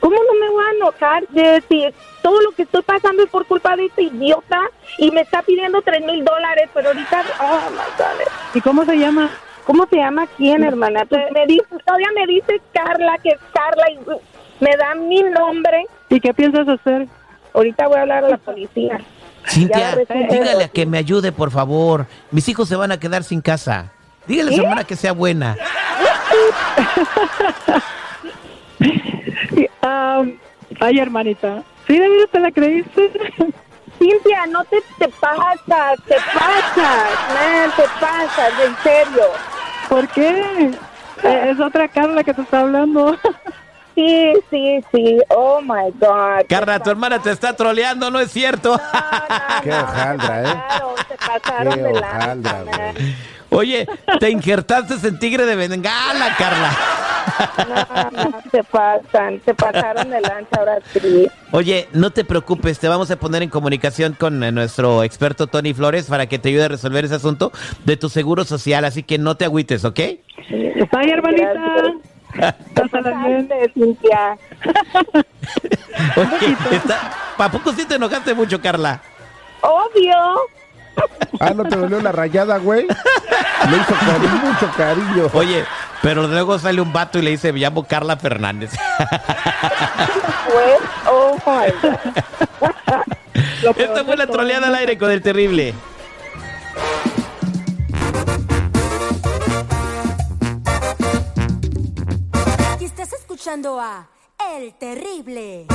¿Cómo 0.00 0.16
no 0.16 0.34
me 0.40 0.50
voy 0.50 0.64
a 0.64 0.70
enojar? 0.72 1.24
Si 1.68 1.86
todo 2.22 2.40
lo 2.40 2.50
que 2.52 2.62
estoy 2.62 2.82
pasando 2.82 3.22
es 3.22 3.30
por 3.30 3.46
culpa 3.46 3.76
de 3.76 3.86
este 3.86 4.02
idiota 4.02 4.62
y 4.98 5.12
me 5.12 5.20
está 5.20 5.42
pidiendo 5.42 5.80
tres 5.82 6.04
mil 6.04 6.24
dólares, 6.24 6.68
pero 6.74 6.88
ahorita, 6.88 7.22
oh 7.40 7.70
my 7.70 7.76
God. 7.96 8.26
¿Y 8.54 8.60
cómo 8.60 8.84
se 8.84 8.96
llama? 8.96 9.30
¿Cómo 9.64 9.86
se 9.86 9.96
llama 9.96 10.26
quién, 10.36 10.64
hermana? 10.64 11.04
Pues 11.04 11.30
me 11.32 11.46
dice, 11.46 11.66
todavía 11.84 12.08
me 12.14 12.26
dice 12.26 12.60
Carla 12.72 13.18
que 13.18 13.30
es 13.30 13.38
Carla 13.52 13.90
y 13.90 13.98
me 14.60 14.76
da 14.76 14.94
mi 14.94 15.22
nombre. 15.22 15.84
¿Y 16.08 16.20
qué 16.20 16.32
piensas 16.34 16.68
hacer? 16.68 17.06
Ahorita 17.54 17.86
voy 17.88 17.98
a 17.98 18.02
hablar 18.02 18.24
a 18.24 18.28
la 18.30 18.38
policía. 18.38 19.00
Cintia, 19.46 19.96
dígale 20.30 20.64
a 20.64 20.68
que 20.68 20.84
me 20.84 20.98
ayude, 20.98 21.32
por 21.32 21.50
favor. 21.50 22.06
Mis 22.30 22.48
hijos 22.48 22.68
se 22.68 22.76
van 22.76 22.92
a 22.92 23.00
quedar 23.00 23.24
sin 23.24 23.40
casa. 23.40 23.92
Dígale 24.26 24.50
a 24.50 24.54
su 24.54 24.60
¿Eh? 24.60 24.64
hermana 24.64 24.84
que 24.84 24.96
sea 24.96 25.12
buena. 25.12 25.56
Ah, 29.82 30.22
ay, 30.80 30.98
hermanita. 30.98 31.62
Sí, 31.86 31.98
de 31.98 32.08
verdad 32.08 32.28
te 32.30 32.40
la 32.40 32.50
creíste. 32.52 33.10
Cintia, 33.98 34.46
no 34.46 34.64
te, 34.64 34.82
te 34.98 35.08
pasas, 35.08 35.98
te 36.06 36.14
pasas, 36.34 37.10
man, 37.34 37.70
te 37.76 37.82
pasas, 38.00 38.52
en 38.64 38.76
serio. 38.82 39.24
¿Por 39.88 40.06
qué? 40.08 40.70
Eh, 41.24 41.50
Es 41.50 41.58
otra 41.60 41.88
Carla 41.88 42.22
que 42.22 42.34
te 42.34 42.42
está 42.42 42.60
hablando. 42.60 43.16
Sí, 43.98 44.32
sí, 44.48 44.80
sí, 44.92 45.18
oh 45.30 45.60
my 45.60 45.90
God. 45.98 46.46
Carla, 46.48 46.80
tu 46.80 46.88
hermana 46.88 47.20
te 47.20 47.32
está 47.32 47.56
troleando, 47.56 48.12
¿no 48.12 48.20
es 48.20 48.30
cierto? 48.30 48.80
Qué 49.64 49.72
hojaldra, 49.72 50.40
¿eh? 50.40 50.44
Claro, 50.44 50.94
se 51.08 51.16
pasaron 51.16 51.74
Qué 51.74 51.82
de 51.82 51.88
hojaldra. 51.88 52.64
Oye, 53.50 53.88
te 54.20 54.30
injertaste 54.30 55.08
en 55.08 55.18
tigre 55.18 55.46
de 55.46 55.56
bengala, 55.56 56.36
Carla. 56.38 56.76
No, 57.68 58.30
no, 58.30 58.42
se 58.52 58.62
pasan, 58.62 59.40
se 59.44 59.52
pasaron 59.54 60.10
de 60.10 60.20
lanza 60.20 60.56
ahora 60.58 60.78
sí. 60.92 61.28
Oye, 61.50 61.88
no 61.92 62.12
te 62.12 62.24
preocupes, 62.24 62.78
te 62.78 62.86
vamos 62.86 63.10
a 63.10 63.16
poner 63.16 63.42
en 63.42 63.50
comunicación 63.50 64.12
con 64.12 64.44
eh, 64.44 64.52
nuestro 64.52 65.02
experto 65.02 65.48
Tony 65.48 65.74
Flores 65.74 66.06
para 66.06 66.26
que 66.26 66.38
te 66.38 66.50
ayude 66.50 66.66
a 66.66 66.68
resolver 66.68 67.04
ese 67.04 67.16
asunto 67.16 67.50
de 67.84 67.96
tu 67.96 68.08
seguro 68.08 68.44
social, 68.44 68.84
así 68.84 69.02
que 69.02 69.18
no 69.18 69.36
te 69.36 69.44
agüites, 69.44 69.84
¿ok? 69.84 69.98
Ay, 69.98 71.10
hermanita. 71.10 71.54
Pasaste, 72.74 73.70
Cintia. 73.74 74.36
Oye, 76.16 76.56
está- 76.72 77.12
¿a 77.38 77.50
poco 77.50 77.72
sí 77.72 77.84
te 77.86 77.94
enojaste 77.96 78.34
mucho, 78.34 78.60
Carla? 78.60 79.00
Obvio. 79.62 80.40
Ah, 81.40 81.50
¿no 81.54 81.64
te 81.64 81.76
dolió 81.76 82.00
la 82.00 82.12
rayada, 82.12 82.58
güey? 82.58 82.86
Le 82.86 83.76
hizo 83.76 83.94
con 83.94 84.40
mucho 84.50 84.70
cariño. 84.76 85.30
Oye, 85.32 85.64
pero 86.02 86.26
luego 86.26 86.58
sale 86.58 86.80
un 86.80 86.92
vato 86.92 87.18
y 87.18 87.22
le 87.22 87.30
dice, 87.30 87.52
me 87.52 87.60
llamo 87.60 87.84
Carla 87.84 88.16
Fernández. 88.16 88.72
Pues, 90.46 90.78
oh 91.06 91.36
my 91.46 91.72
God. 91.82 91.96
Esta 93.76 94.04
fue 94.04 94.16
la 94.16 94.26
troleada 94.26 94.66
al 94.68 94.74
aire 94.74 94.98
con 94.98 95.10
el 95.10 95.22
terrible. 95.22 95.74
Escuchando 103.48 103.80
a 103.80 104.06
El 104.54 104.74
Terrible. 104.74 105.66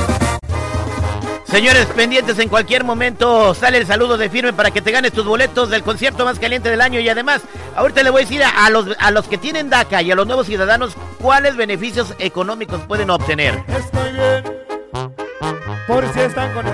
Señores, 1.46 1.86
pendientes 1.86 2.38
en 2.38 2.48
cualquier 2.48 2.84
momento 2.84 3.52
sale 3.52 3.78
el 3.78 3.86
saludo 3.86 4.16
de 4.16 4.30
firme 4.30 4.52
para 4.52 4.70
que 4.70 4.80
te 4.80 4.92
ganes 4.92 5.12
tus 5.12 5.24
boletos 5.24 5.70
del 5.70 5.82
concierto 5.82 6.24
más 6.24 6.38
caliente 6.38 6.70
del 6.70 6.80
año 6.80 7.00
y 7.00 7.08
además, 7.08 7.42
ahorita 7.74 8.04
le 8.04 8.10
voy 8.10 8.22
a 8.22 8.26
decir 8.26 8.44
a, 8.44 8.64
a 8.64 8.70
los, 8.70 8.96
a 9.00 9.10
los 9.10 9.26
que 9.26 9.38
tienen 9.38 9.70
DACA 9.70 10.02
y 10.02 10.12
a 10.12 10.14
los 10.14 10.24
nuevos 10.24 10.46
ciudadanos 10.46 10.94
cuáles 11.20 11.56
beneficios 11.56 12.14
económicos 12.20 12.80
pueden 12.82 13.10
obtener. 13.10 13.64
Estoy 13.66 14.12
bien, 14.12 14.44
por 15.88 16.12
si 16.12 16.20
están 16.20 16.54
con 16.54 16.68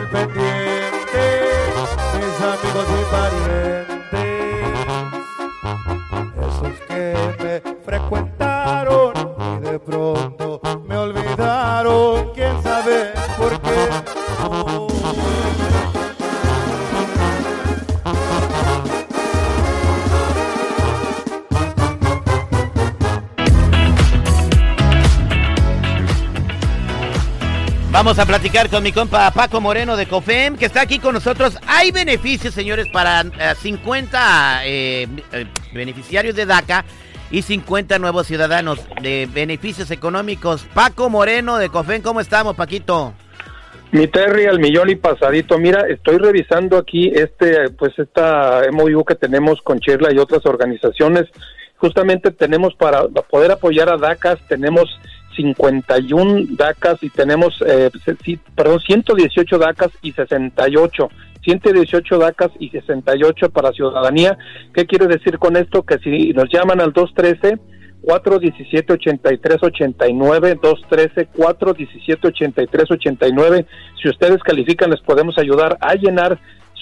Vamos 28.03 28.19
a 28.19 28.25
platicar 28.25 28.71
con 28.71 28.83
mi 28.83 28.93
compa 28.93 29.31
Paco 29.31 29.61
Moreno 29.61 29.95
de 29.95 30.07
COFEM, 30.07 30.57
que 30.57 30.65
está 30.65 30.81
aquí 30.81 30.99
con 30.99 31.13
nosotros. 31.13 31.59
Hay 31.67 31.91
beneficios, 31.91 32.55
señores, 32.55 32.89
para 32.89 33.21
eh, 33.21 33.55
50 33.55 34.65
eh, 34.65 35.07
eh, 35.33 35.47
beneficiarios 35.75 36.35
de 36.35 36.47
DACA 36.47 36.87
y 37.31 37.43
50 37.43 37.99
nuevos 37.99 38.27
ciudadanos 38.27 38.81
de 39.03 39.29
beneficios 39.31 39.91
económicos. 39.91 40.67
Paco 40.73 41.11
Moreno 41.11 41.59
de 41.59 41.69
COFEM, 41.69 42.01
¿cómo 42.01 42.23
estamos, 42.23 42.57
Paquito? 42.57 43.13
Mi 43.93 44.07
Terry 44.07 44.47
al 44.47 44.61
millón 44.61 44.89
y 44.89 44.97
pasadito. 44.97 45.59
Mira, 45.59 45.87
estoy 45.87 46.17
revisando 46.17 46.79
aquí 46.79 47.13
este, 47.15 47.69
pues 47.69 47.93
esta 47.99 48.63
MOU 48.73 49.05
que 49.05 49.15
tenemos 49.15 49.61
con 49.61 49.79
Chirla 49.79 50.11
y 50.11 50.17
otras 50.17 50.47
organizaciones. 50.47 51.27
Justamente 51.77 52.31
tenemos 52.31 52.75
para 52.77 53.03
poder 53.09 53.51
apoyar 53.51 53.91
a 53.91 53.99
DACAS, 53.99 54.39
tenemos 54.49 54.89
51 55.37 56.47
DACAS 56.51 57.03
y 57.03 57.11
tenemos, 57.11 57.63
eh, 57.67 57.91
perdón, 58.55 58.81
118 58.81 59.59
DACAS 59.59 59.91
y 60.03 60.13
68. 60.13 61.09
118 61.43 62.19
DACAS 62.19 62.51
y 62.59 62.69
68 62.71 63.51
para 63.51 63.73
ciudadanía. 63.73 64.37
¿Qué 64.75 64.87
quiere 64.87 65.07
decir 65.07 65.39
con 65.39 65.57
esto? 65.57 65.83
Que 65.83 65.99
si 65.99 66.33
nos 66.33 66.49
llaman 66.53 66.81
al 66.81 66.93
213 66.93 67.59
417 68.03 68.93
8389 68.95 70.59
213 70.63 71.27
417 71.37 72.29
8389 72.29 73.67
si 74.01 74.09
ustedes 74.09 74.43
califican 74.43 74.91
les 74.91 75.01
podemos 75.01 75.37
ayudar 75.39 75.77
a 75.81 75.95
llenar 75.95 76.39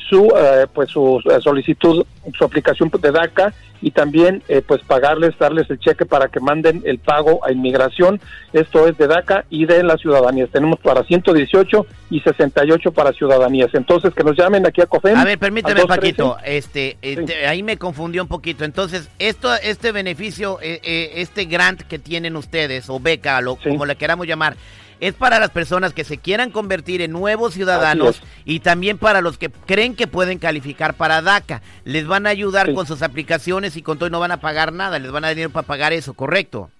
su 0.09 0.29
eh, 0.37 0.67
pues 0.73 0.91
su 0.91 1.21
eh, 1.25 1.41
solicitud 1.43 2.05
su 2.37 2.45
aplicación 2.45 2.91
de 3.01 3.11
DACA 3.11 3.53
y 3.81 3.91
también 3.91 4.43
eh, 4.49 4.63
pues 4.67 4.83
pagarles 4.83 5.39
darles 5.39 5.69
el 5.71 5.79
cheque 5.79 6.07
para 6.07 6.29
que 6.29 6.41
manden 6.41 6.83
el 6.85 6.99
pago 6.99 7.45
a 7.45 7.53
inmigración 7.53 8.21
esto 8.53 8.89
es 8.89 8.97
de 8.99 9.07
DACA 9.07 9.45
y 9.51 9.67
de 9.67 9.83
las 9.83 10.01
ciudadanías 10.01 10.51
tenemos 10.51 10.79
para 10.81 11.05
118 11.05 11.87
y 12.11 12.21
68 12.21 12.93
para 12.93 13.13
ciudadanías 13.13 13.75
entonces 13.75 14.15
que 14.15 14.25
nos 14.25 14.37
llamen 14.37 14.67
aquí 14.67 14.81
a 14.81 14.87
COFEM 14.87 15.17
A 15.17 15.25
ver, 15.25 15.39
permíteme, 15.39 15.81
al 15.81 15.87
213. 15.87 15.99
Paquito. 15.99 16.37
Este, 16.45 16.97
este, 17.03 17.47
ahí 17.47 17.63
me 17.63 17.77
confundió 17.77 18.23
un 18.23 18.29
poquito. 18.29 18.65
Entonces, 18.65 19.09
esto, 19.19 19.55
este 19.55 19.93
beneficio, 19.93 20.59
eh, 20.61 20.81
eh, 20.83 21.13
este 21.17 21.45
grant 21.45 21.83
que 21.83 21.99
tienen 21.99 22.37
ustedes 22.37 22.89
o 22.89 23.01
beca, 23.01 23.41
lo, 23.41 23.57
como 23.57 23.87
le 23.87 23.97
queramos 23.97 24.27
llamar, 24.27 24.57
es 25.01 25.15
para 25.15 25.39
las 25.39 25.51
personas 25.51 25.93
que 25.93 26.05
se 26.05 26.19
quieran 26.19 26.51
convertir 26.51 27.03
en 27.03 27.13
nuevos 27.13 27.55
ciudadanos 27.55 28.23
y 28.45 28.61
también 28.61 28.99
para 28.99 29.21
los 29.21 29.39
que 29.39 29.51
creen 29.51 29.95
que 29.95 30.07
pueden 30.07 30.39
calificar 30.39 30.95
para 30.95 31.23
DACA. 31.23 31.63
Les 31.85 32.07
van 32.07 32.27
a 32.27 32.31
ayudar 32.31 32.75
con 32.75 32.87
sus 32.87 33.03
aplicaciones 33.03 33.77
y 33.77 33.83
con 33.83 33.99
todo 33.99 34.09
y 34.09 34.13
no 34.13 34.21
van 34.21 34.33
a 34.33 34.41
pagar 34.41 34.73
nada. 34.73 34.99
Les 34.99 35.11
van 35.11 35.25
a 35.25 35.31
dinero 35.31 35.51
para 35.51 35.67
pagar 35.67 35.93
eso, 35.93 36.15
¿correcto? 36.15 36.71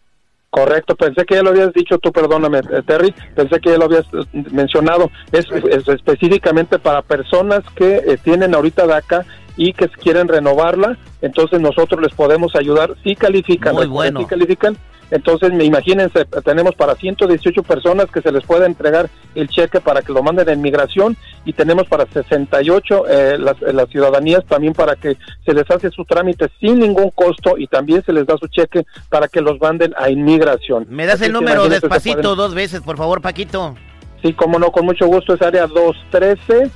Correcto, 0.51 0.97
pensé 0.97 1.27
que 1.27 1.35
ya 1.35 1.43
lo 1.43 1.51
habías 1.51 1.75
dicho 1.75 1.99
tú, 1.99 2.11
perdóname, 2.11 2.61
eh, 2.61 2.83
Terry, 2.87 3.15
pensé 3.35 3.61
que 3.61 3.71
ya 3.71 3.77
lo 3.77 3.85
habías 3.85 4.07
eh, 4.15 4.45
mencionado. 4.51 5.11
Es, 5.31 5.45
es 5.51 5.87
específicamente 5.89 6.79
para 6.79 7.03
personas 7.03 7.61
que 7.77 7.97
eh, 7.97 8.19
tienen 8.23 8.55
ahorita 8.55 8.87
DACA 8.87 9.27
y 9.59 9.75
que 9.75 9.89
quieren 9.89 10.27
renovarla, 10.27 10.97
entonces 11.21 11.61
nosotros 11.61 12.01
les 12.01 12.15
podemos 12.15 12.57
ayudar 12.57 12.95
si 13.05 13.15
califican. 13.15 13.75
Muy 13.75 13.87
bueno. 13.87 14.21
Si 14.21 14.27
califican, 14.27 14.79
entonces 15.11 15.53
me 15.53 15.65
imagínense, 15.65 16.25
tenemos 16.45 16.75
para 16.75 16.95
118 16.95 17.63
personas 17.63 18.07
que 18.11 18.21
se 18.21 18.33
les 18.33 18.45
puede 18.45 18.67
entregar 18.67 19.09
el 19.35 19.49
cheque 19.49 19.81
para 19.81 20.03
que 20.03 20.13
lo 20.13 20.23
manden 20.23 20.49
en 20.49 20.61
migración 20.61 21.17
y 21.45 21.53
tenemos 21.53 21.87
para 21.89 22.07
68 22.07 23.05
eh, 23.09 23.37
las, 23.39 23.61
eh, 23.63 23.73
las 23.73 23.89
ciudadanías 23.89 24.45
también 24.47 24.75
para 24.75 24.97
que 24.97 25.17
se 25.45 25.55
les 25.55 25.69
hace 25.71 25.91
su 25.91 26.05
trámite 26.05 26.49
sin 26.61 26.79
ningún 26.79 27.11
costo 27.11 27.57
y 27.57 27.67
también 27.67 28.03
se 28.05 28.13
les 28.13 28.27
da 28.27 28.37
su 28.37 28.47
cheque 28.49 28.85
para 29.09 29.29
que 29.29 29.41
los 29.41 29.61
manden 29.61 29.95
a 29.97 30.11
inmigración. 30.11 30.87
Me 30.91 31.07
das 31.07 31.17
Así 31.17 31.25
el 31.27 31.33
número 31.33 31.69
despacito 31.69 32.17
pueden- 32.21 32.37
dos 32.37 32.55
veces, 32.55 32.81
por 32.81 32.97
favor, 32.97 33.21
Paquito. 33.21 33.75
Sí, 34.23 34.33
como 34.33 34.59
no, 34.59 34.71
con 34.73 34.85
mucho 34.85 35.07
gusto 35.07 35.35
es 35.35 35.43
área 35.43 35.67
213 35.67 36.71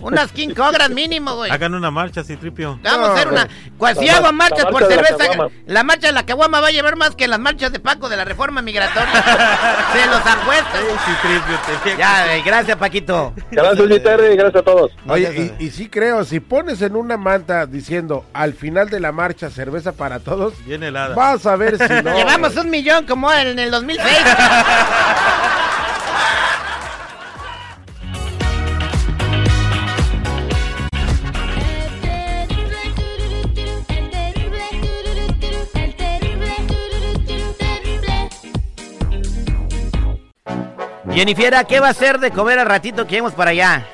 Unas 0.01 0.31
King 0.33 0.51
Cobras 0.55 0.91
mínimo, 0.91 1.37
güey. 1.37 1.51
Hagan 1.51 1.75
una 1.75 1.91
marcha, 1.91 2.23
sí, 2.23 2.37
tripio. 2.37 2.79
Vamos 2.83 3.09
a 3.09 3.13
hacer 3.15 3.29
una. 3.29 3.49
Pues 3.79 3.97
si 3.99 4.09
hago 4.09 4.31
mar- 4.33 4.51
marchas 4.51 4.65
por 4.67 4.83
marcha 4.83 4.97
la 4.97 5.03
cerveza, 5.07 5.49
la 5.67 5.83
marcha 5.85 6.07
de 6.09 6.13
la 6.13 6.27
caguama 6.27 6.61
va 6.61 6.69
a 6.69 6.71
llevar 6.71 6.97
más 6.97 7.15
que 7.17 7.27
las 7.27 7.39
marchas 7.39 7.73
de 7.73 7.81
Paco 7.81 8.09
de 8.09 8.17
la 8.17 8.25
reforma 8.25 8.61
migratoria. 8.63 9.11
Se 9.93 10.07
los 10.07 10.21
apuesto. 10.21 10.77
Sí, 11.07 11.13
tripio. 11.23 11.59
tenía 11.83 11.99
Ya, 11.99 12.27
güey, 12.27 12.43
gracias, 12.43 12.77
Paquito. 12.77 13.33
Gracias, 13.51 13.89
mi 13.89 13.99
Terry, 14.01 14.35
y 14.35 14.37
gracias 14.37 14.61
a 14.61 14.65
todos. 14.65 14.93
Oye, 15.09 15.55
y, 15.59 15.65
y 15.65 15.71
sí 15.71 15.89
creo, 15.89 16.25
si 16.25 16.41
pones 16.41 16.83
en 16.83 16.95
una 16.95 17.17
manta 17.17 17.65
diciendo 17.67 18.27
al 18.35 18.53
final 18.55 18.91
de 18.91 19.01
la 19.01 19.13
marcha 19.13 19.49
cerveza 19.51 19.93
para 19.93 20.21
todos, 20.21 20.53
Bien 20.67 20.83
helada. 20.83 21.15
vas 21.15 21.47
a 21.47 21.57
ver 21.57 21.79
si 21.79 21.89
no. 22.05 22.15
Llevamos 22.17 22.55
un 22.57 22.69
millón 22.71 23.07
como 23.07 23.33
en 23.33 23.59
el 23.59 23.71
2006. 23.71 24.07
Jennifer, 41.17 41.65
¿qué 41.67 41.81
va 41.81 41.87
a 41.87 41.93
hacer 41.93 42.21
de 42.21 42.31
comer 42.31 42.59
al 42.59 42.67
ratito 42.67 43.07
que 43.07 43.13
lleguemos 43.13 43.33
para 43.33 43.53
allá? 43.53 43.89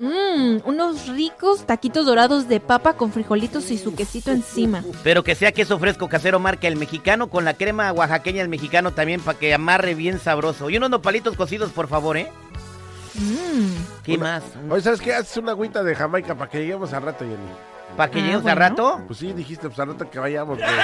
Mmm, 0.00 0.56
unos 0.64 1.06
ricos 1.06 1.64
taquitos 1.64 2.06
dorados 2.06 2.48
de 2.48 2.58
papa 2.58 2.94
con 2.94 3.12
frijolitos 3.12 3.70
y 3.70 3.78
su 3.78 3.94
quesito 3.94 4.32
encima. 4.32 4.82
Pero 5.04 5.22
que 5.22 5.36
sea 5.36 5.52
queso 5.52 5.78
fresco 5.78 6.08
casero 6.08 6.40
marca 6.40 6.66
el 6.66 6.74
mexicano 6.74 7.30
con 7.30 7.44
la 7.44 7.54
crema 7.54 7.92
oaxaqueña 7.92 8.42
el 8.42 8.48
mexicano 8.48 8.90
también 8.90 9.20
para 9.20 9.38
que 9.38 9.54
amarre 9.54 9.94
bien 9.94 10.18
sabroso. 10.18 10.70
Y 10.70 10.76
unos 10.76 10.90
nopalitos 10.90 11.36
cocidos, 11.36 11.70
por 11.70 11.86
favor, 11.86 12.16
¿eh? 12.16 12.32
Mmm. 13.14 14.02
¿Qué 14.02 14.18
más? 14.18 14.42
Oye, 14.68 14.82
¿sabes 14.82 15.00
qué? 15.00 15.14
Haces 15.14 15.36
una 15.36 15.52
agüita 15.52 15.84
de 15.84 15.94
Jamaica 15.94 16.34
para 16.34 16.50
que 16.50 16.58
lleguemos 16.58 16.92
al 16.92 17.02
rato, 17.02 17.24
Jenny. 17.24 17.73
¿Para 17.96 18.10
que 18.10 18.18
Ah, 18.18 18.22
lleguemos 18.22 18.42
bueno. 18.42 18.52
al 18.64 18.70
rato? 18.70 19.00
Pues 19.06 19.18
sí, 19.18 19.32
dijiste, 19.32 19.68
pues 19.68 19.78
al 19.78 19.88
rato 19.88 20.10
que 20.10 20.18
vayamos. 20.18 20.58
pues. 20.58 20.70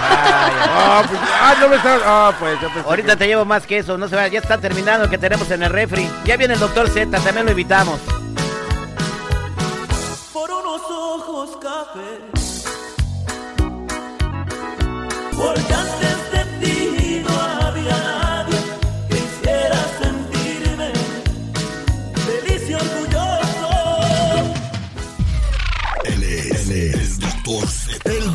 Ah, 0.00 1.02
pues, 1.08 1.20
ah, 1.40 1.54
no 1.60 1.68
me 1.68 1.76
estaba... 1.76 1.98
Ah, 2.04 2.32
pues 2.38 2.60
yo 2.60 2.68
pensé 2.72 2.88
Ahorita 2.88 3.12
que- 3.12 3.16
te 3.16 3.26
llevo 3.26 3.44
más 3.44 3.66
que 3.66 3.78
eso, 3.78 3.98
no 3.98 4.06
se 4.06 4.14
vaya, 4.14 4.28
ya 4.28 4.38
está 4.38 4.58
terminando 4.58 5.04
lo 5.06 5.10
que 5.10 5.18
tenemos 5.18 5.50
en 5.50 5.62
el 5.62 5.70
refri. 5.70 6.08
Ya 6.24 6.36
viene 6.36 6.54
el 6.54 6.60
doctor 6.60 6.88
Z, 6.88 7.18
también 7.20 7.44
lo 7.46 7.50
invitamos. 7.50 7.98
por 10.32 10.50
unos 10.50 10.80
ojos. 10.90 11.58
Porque 15.36 15.74
antes 15.74 16.17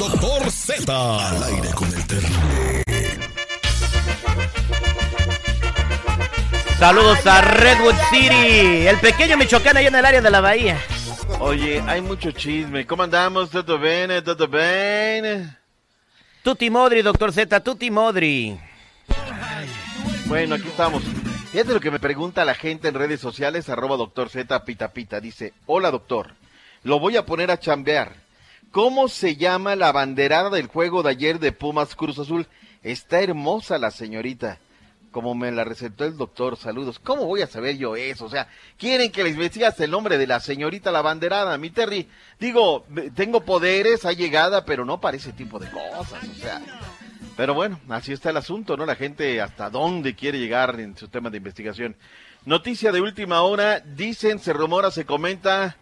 Doctor 0.04 0.52
Z. 0.52 1.30
Al 1.30 1.44
aire 1.44 1.70
con 1.74 1.88
el 1.88 2.06
terrible. 2.06 2.84
Saludos 6.78 7.26
a 7.26 7.40
Redwood 7.40 7.96
City, 8.12 8.86
el 8.86 9.00
pequeño 9.00 9.38
Michoacán 9.38 9.78
ahí 9.78 9.86
en 9.88 9.96
el 9.96 10.06
área 10.06 10.20
de 10.20 10.30
la 10.30 10.42
bahía. 10.42 10.78
Oye, 11.40 11.82
hay 11.88 12.02
mucho 12.02 12.32
chisme. 12.32 12.86
¿Cómo 12.86 13.04
andamos? 13.04 13.50
¿Todo 13.50 13.80
bien? 13.80 14.12
¿Todo 14.26 14.46
bien? 14.50 15.58
Tuti 16.44 16.70
Modri, 16.70 17.02
doctor 17.02 17.32
Z, 17.32 17.62
Tuti 17.62 17.90
Modri. 17.90 18.60
Bueno, 20.26 20.56
aquí 20.56 20.68
estamos. 20.68 21.02
Fíjate 21.54 21.74
lo 21.74 21.80
que 21.80 21.92
me 21.92 22.00
pregunta 22.00 22.44
la 22.44 22.56
gente 22.56 22.90
en 22.90 22.96
redes 22.96 23.22
sociales, 23.22 23.70
arroba 23.70 23.96
doctor 23.96 24.30
Z 24.30 24.66
pita 24.66 24.92
pita. 24.92 25.22
Dice, 25.22 25.54
hola 25.66 25.92
doctor, 25.92 26.34
lo 26.84 27.00
voy 27.00 27.16
a 27.16 27.26
poner 27.26 27.52
a 27.52 27.58
chambear. 27.58 28.23
¿Cómo 28.74 29.08
se 29.08 29.36
llama 29.36 29.76
la 29.76 29.92
banderada 29.92 30.50
del 30.50 30.66
juego 30.66 31.04
de 31.04 31.12
ayer 31.12 31.38
de 31.38 31.52
Pumas 31.52 31.96
Cruz 31.96 32.18
Azul? 32.18 32.48
Está 32.82 33.22
hermosa 33.22 33.78
la 33.78 33.92
señorita. 33.92 34.58
Como 35.12 35.36
me 35.36 35.52
la 35.52 35.64
recetó 35.64 36.06
el 36.06 36.18
doctor, 36.18 36.58
saludos. 36.58 36.98
¿Cómo 36.98 37.28
voy 37.28 37.44
a 37.44 37.48
saber 37.48 37.78
yo 37.78 37.96
eso? 37.96 38.26
O 38.26 38.30
sea, 38.32 38.48
quieren 38.80 39.12
que 39.12 39.24
les 39.24 39.36
investigas 39.36 39.80
el 39.80 39.92
nombre 39.92 40.18
de 40.18 40.26
la 40.26 40.40
señorita 40.40 40.92
la 40.92 41.04
banderada, 41.04 41.56
mi 41.60 41.70
Terry. 41.70 42.10
Digo, 42.40 42.84
tengo 43.14 43.42
poderes, 43.42 44.06
ha 44.06 44.12
llegada, 44.12 44.66
pero 44.66 44.86
no 44.86 45.00
para 45.00 45.18
ese 45.18 45.34
tipo 45.34 45.60
de 45.60 45.70
cosas, 45.70 46.24
o 46.24 46.34
sea. 46.34 46.60
Pero 47.38 47.54
bueno, 47.54 47.80
así 47.90 48.12
está 48.12 48.32
el 48.32 48.38
asunto, 48.38 48.76
¿no? 48.76 48.88
La 48.88 48.96
gente 48.96 49.40
hasta 49.40 49.70
dónde 49.70 50.16
quiere 50.16 50.40
llegar 50.40 50.80
en 50.80 50.98
su 50.98 51.10
tema 51.10 51.30
de 51.30 51.38
investigación. 51.38 51.96
Noticia 52.46 52.92
de 52.92 53.02
última 53.02 53.44
hora, 53.44 53.82
dicen, 53.82 54.40
se 54.40 54.52
rumora, 54.52 54.90
se 54.90 55.06
comenta 55.06 55.78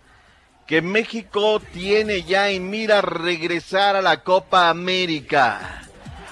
que 0.71 0.81
México 0.81 1.61
tiene 1.73 2.23
ya 2.23 2.49
en 2.49 2.69
mira 2.69 3.01
regresar 3.01 3.97
a 3.97 4.01
la 4.01 4.23
Copa 4.23 4.69
América. 4.69 5.81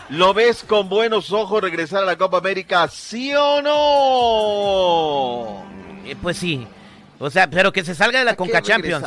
¿Lo 0.08 0.34
ves 0.34 0.63
con 0.63 0.88
buenos 0.88 1.34
ojos 1.34 1.62
regresar 1.62 2.04
a 2.04 2.06
la 2.06 2.17
Copa 2.17 2.38
América, 2.38 2.88
sí 2.88 3.34
o 3.36 3.62
no? 3.62 5.65
Eh, 6.10 6.15
pues 6.21 6.38
sí. 6.38 6.65
O 7.19 7.30
sea, 7.30 7.49
pero 7.49 7.73
que 7.73 7.84
se 7.84 7.93
salga 7.93 8.19
de 8.19 8.23
la 8.23 8.32
¿A 8.32 8.36
qué 8.36 8.38
Conca 8.38 8.62
Champions. 8.62 9.06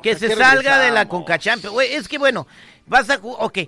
Que 0.00 0.12
¿A 0.12 0.16
se 0.16 0.36
salga 0.36 0.78
de 0.78 0.92
la? 0.92 1.08
Conca 1.08 1.40
Champions. 1.40 1.74
Es 1.90 2.06
que 2.06 2.18
bueno, 2.18 2.46
vas 2.86 3.10
a 3.10 3.18
Ok. 3.20 3.58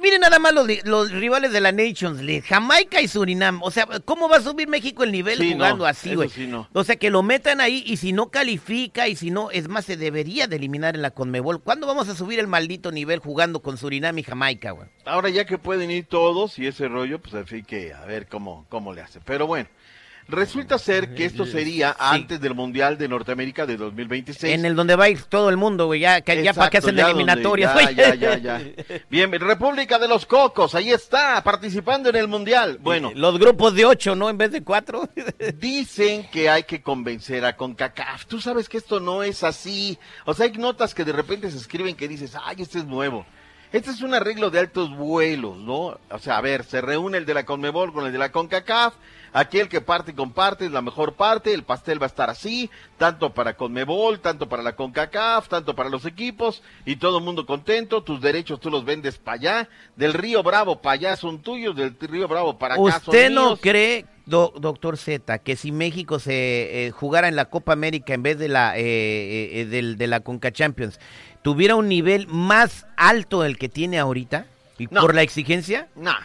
Miren 0.00 0.20
nada 0.20 0.38
más 0.38 0.54
los, 0.54 0.66
los 0.84 1.10
rivales 1.12 1.52
de 1.52 1.60
la 1.60 1.70
Nations 1.70 2.20
League, 2.22 2.42
Jamaica 2.42 3.00
y 3.00 3.08
Surinam. 3.08 3.62
O 3.62 3.70
sea, 3.70 3.86
¿cómo 4.04 4.28
va 4.28 4.38
a 4.38 4.40
subir 4.40 4.66
México 4.66 5.04
el 5.04 5.12
nivel 5.12 5.38
Sí, 5.38 5.50
no, 5.50 5.56
jugando 5.56 5.86
así, 5.86 6.14
güey? 6.14 6.28
sí, 6.28 6.46
no. 6.46 6.68
O 6.72 6.82
sea, 6.82 6.96
que 6.96 7.10
lo 7.10 7.22
metan 7.22 7.60
ahí 7.60 7.82
y 7.86 7.98
si 7.98 8.12
no 8.12 8.30
califica 8.30 9.06
y 9.08 9.16
si 9.16 9.30
no, 9.30 9.50
es 9.50 9.68
más, 9.68 9.84
se 9.84 9.96
debería 9.96 10.46
de 10.46 10.56
eliminar 10.56 10.94
en 10.96 11.02
la 11.02 11.10
Conmebol. 11.10 11.62
¿Cuándo 11.62 11.86
vamos 11.86 12.08
a 12.08 12.14
subir 12.16 12.40
el 12.40 12.46
maldito 12.46 12.90
nivel 12.90 13.18
jugando 13.18 13.60
con 13.60 13.76
Surinam 13.76 14.18
y 14.18 14.22
Jamaica, 14.22 14.70
güey? 14.72 14.88
Ahora 15.04 15.28
ya 15.28 15.44
que 15.44 15.58
pueden 15.58 15.90
ir 15.90 16.06
todos 16.06 16.58
y 16.58 16.66
ese 16.66 16.88
rollo, 16.88 17.20
pues 17.20 17.34
fin 17.46 17.64
que 17.64 17.92
a 17.92 18.04
ver 18.06 18.26
cómo, 18.28 18.66
cómo 18.68 18.92
le 18.92 19.02
hace. 19.02 19.20
Pero 19.20 19.46
bueno, 19.46 19.68
resulta 20.28 20.78
ser 20.78 21.14
que 21.14 21.24
esto 21.24 21.44
sería 21.44 21.94
antes 21.98 22.40
del 22.40 22.54
Mundial 22.54 22.96
de 22.98 23.08
Norteamérica 23.08 23.66
de 23.66 23.76
2026. 23.76 24.54
En 24.54 24.64
el 24.64 24.74
donde 24.74 24.96
va 24.96 25.04
a 25.04 25.08
ir 25.08 25.22
todo 25.24 25.50
el 25.50 25.56
mundo, 25.56 25.86
güey, 25.86 26.00
ya, 26.00 26.20
que, 26.20 26.42
ya 26.42 26.52
para 26.54 26.66
Exacto, 26.66 26.78
hacen 26.78 26.96
donde- 26.96 27.10
eliminatorias, 27.10 27.94
ya, 27.94 28.14
ya, 28.14 28.38
ya. 28.38 28.62
Bien, 29.10 29.30
República 29.32 29.98
de 29.98 30.08
los 30.08 30.26
Cocos, 30.26 30.74
ahí 30.74 30.90
está, 30.90 31.42
participando 31.42 32.08
en 32.08 32.16
el 32.16 32.28
Mundial. 32.28 32.78
Bueno, 32.80 33.12
Los 33.14 33.38
grupos 33.38 33.74
de 33.74 33.84
ocho, 33.84 34.14
¿no? 34.14 34.30
En 34.30 34.38
vez 34.38 34.52
de 34.52 34.62
cuatro. 34.62 35.08
dicen 35.58 36.26
que 36.30 36.48
hay 36.48 36.64
que 36.64 36.82
convencer 36.82 37.44
a 37.44 37.56
CONCACAF. 37.56 38.26
Tú 38.26 38.40
sabes 38.40 38.68
que 38.68 38.78
esto 38.78 39.00
no 39.00 39.22
es 39.22 39.42
así. 39.44 39.98
O 40.24 40.34
sea, 40.34 40.46
hay 40.46 40.52
notas 40.52 40.94
que 40.94 41.04
de 41.04 41.12
repente 41.12 41.50
se 41.50 41.56
escriben 41.58 41.96
que 41.96 42.08
dices, 42.08 42.34
ay, 42.42 42.56
este 42.60 42.78
es 42.78 42.84
nuevo. 42.84 43.26
Este 43.72 43.90
es 43.90 44.02
un 44.02 44.12
arreglo 44.12 44.50
de 44.50 44.58
altos 44.58 44.94
vuelos, 44.94 45.56
¿no? 45.56 45.98
O 46.10 46.18
sea, 46.20 46.36
a 46.36 46.40
ver, 46.42 46.64
se 46.64 46.82
reúne 46.82 47.16
el 47.18 47.24
de 47.24 47.32
la 47.34 47.44
CONMEBOL 47.46 47.92
con 47.92 48.04
el 48.06 48.12
de 48.12 48.18
la 48.18 48.30
CONCACAF. 48.30 48.94
Aquí 49.34 49.58
el 49.60 49.68
que 49.68 49.80
parte 49.80 50.10
y 50.12 50.14
comparte 50.14 50.66
es 50.66 50.72
la 50.72 50.82
mejor 50.82 51.14
parte. 51.14 51.54
El 51.54 51.62
pastel 51.64 52.00
va 52.00 52.06
a 52.06 52.08
estar 52.08 52.28
así, 52.28 52.70
tanto 52.98 53.32
para 53.32 53.56
CONMEBOL, 53.56 54.20
tanto 54.20 54.48
para 54.48 54.62
la 54.62 54.76
CONCACAF, 54.76 55.48
tanto 55.48 55.74
para 55.74 55.88
los 55.88 56.04
equipos. 56.04 56.62
Y 56.84 56.96
todo 56.96 57.18
el 57.18 57.24
mundo 57.24 57.46
contento. 57.46 58.02
Tus 58.02 58.20
derechos 58.20 58.60
tú 58.60 58.70
los 58.70 58.84
vendes 58.84 59.16
para 59.18 59.34
allá. 59.36 59.68
Del 59.96 60.12
Río 60.12 60.42
Bravo 60.42 60.82
para 60.82 60.94
allá 60.94 61.16
son 61.16 61.40
tuyos. 61.40 61.74
Del 61.74 61.96
Río 61.98 62.28
Bravo 62.28 62.58
para 62.58 62.74
acá 62.74 63.00
son 63.00 63.14
¿Usted 63.14 63.30
no 63.30 63.46
míos. 63.46 63.60
cree, 63.62 64.04
do- 64.26 64.52
doctor 64.58 64.98
Z, 64.98 65.38
que 65.38 65.56
si 65.56 65.72
México 65.72 66.18
se 66.18 66.86
eh, 66.86 66.90
jugara 66.90 67.28
en 67.28 67.36
la 67.36 67.46
Copa 67.46 67.72
América 67.72 68.12
en 68.14 68.22
vez 68.22 68.38
de 68.38 68.48
la 68.48 68.76
eh, 68.76 68.82
eh, 68.82 69.60
eh, 69.60 69.64
del- 69.64 69.96
de 69.96 70.06
la 70.08 70.20
Conca 70.20 70.52
Champions, 70.52 71.00
tuviera 71.42 71.74
un 71.74 71.88
nivel 71.88 72.26
más 72.28 72.86
alto 72.96 73.40
del 73.42 73.56
que 73.56 73.68
tiene 73.70 73.98
ahorita? 73.98 74.46
¿Y 74.78 74.86
No. 74.90 75.00
por 75.00 75.14
la 75.14 75.22
exigencia? 75.22 75.88
Nah. 75.96 76.20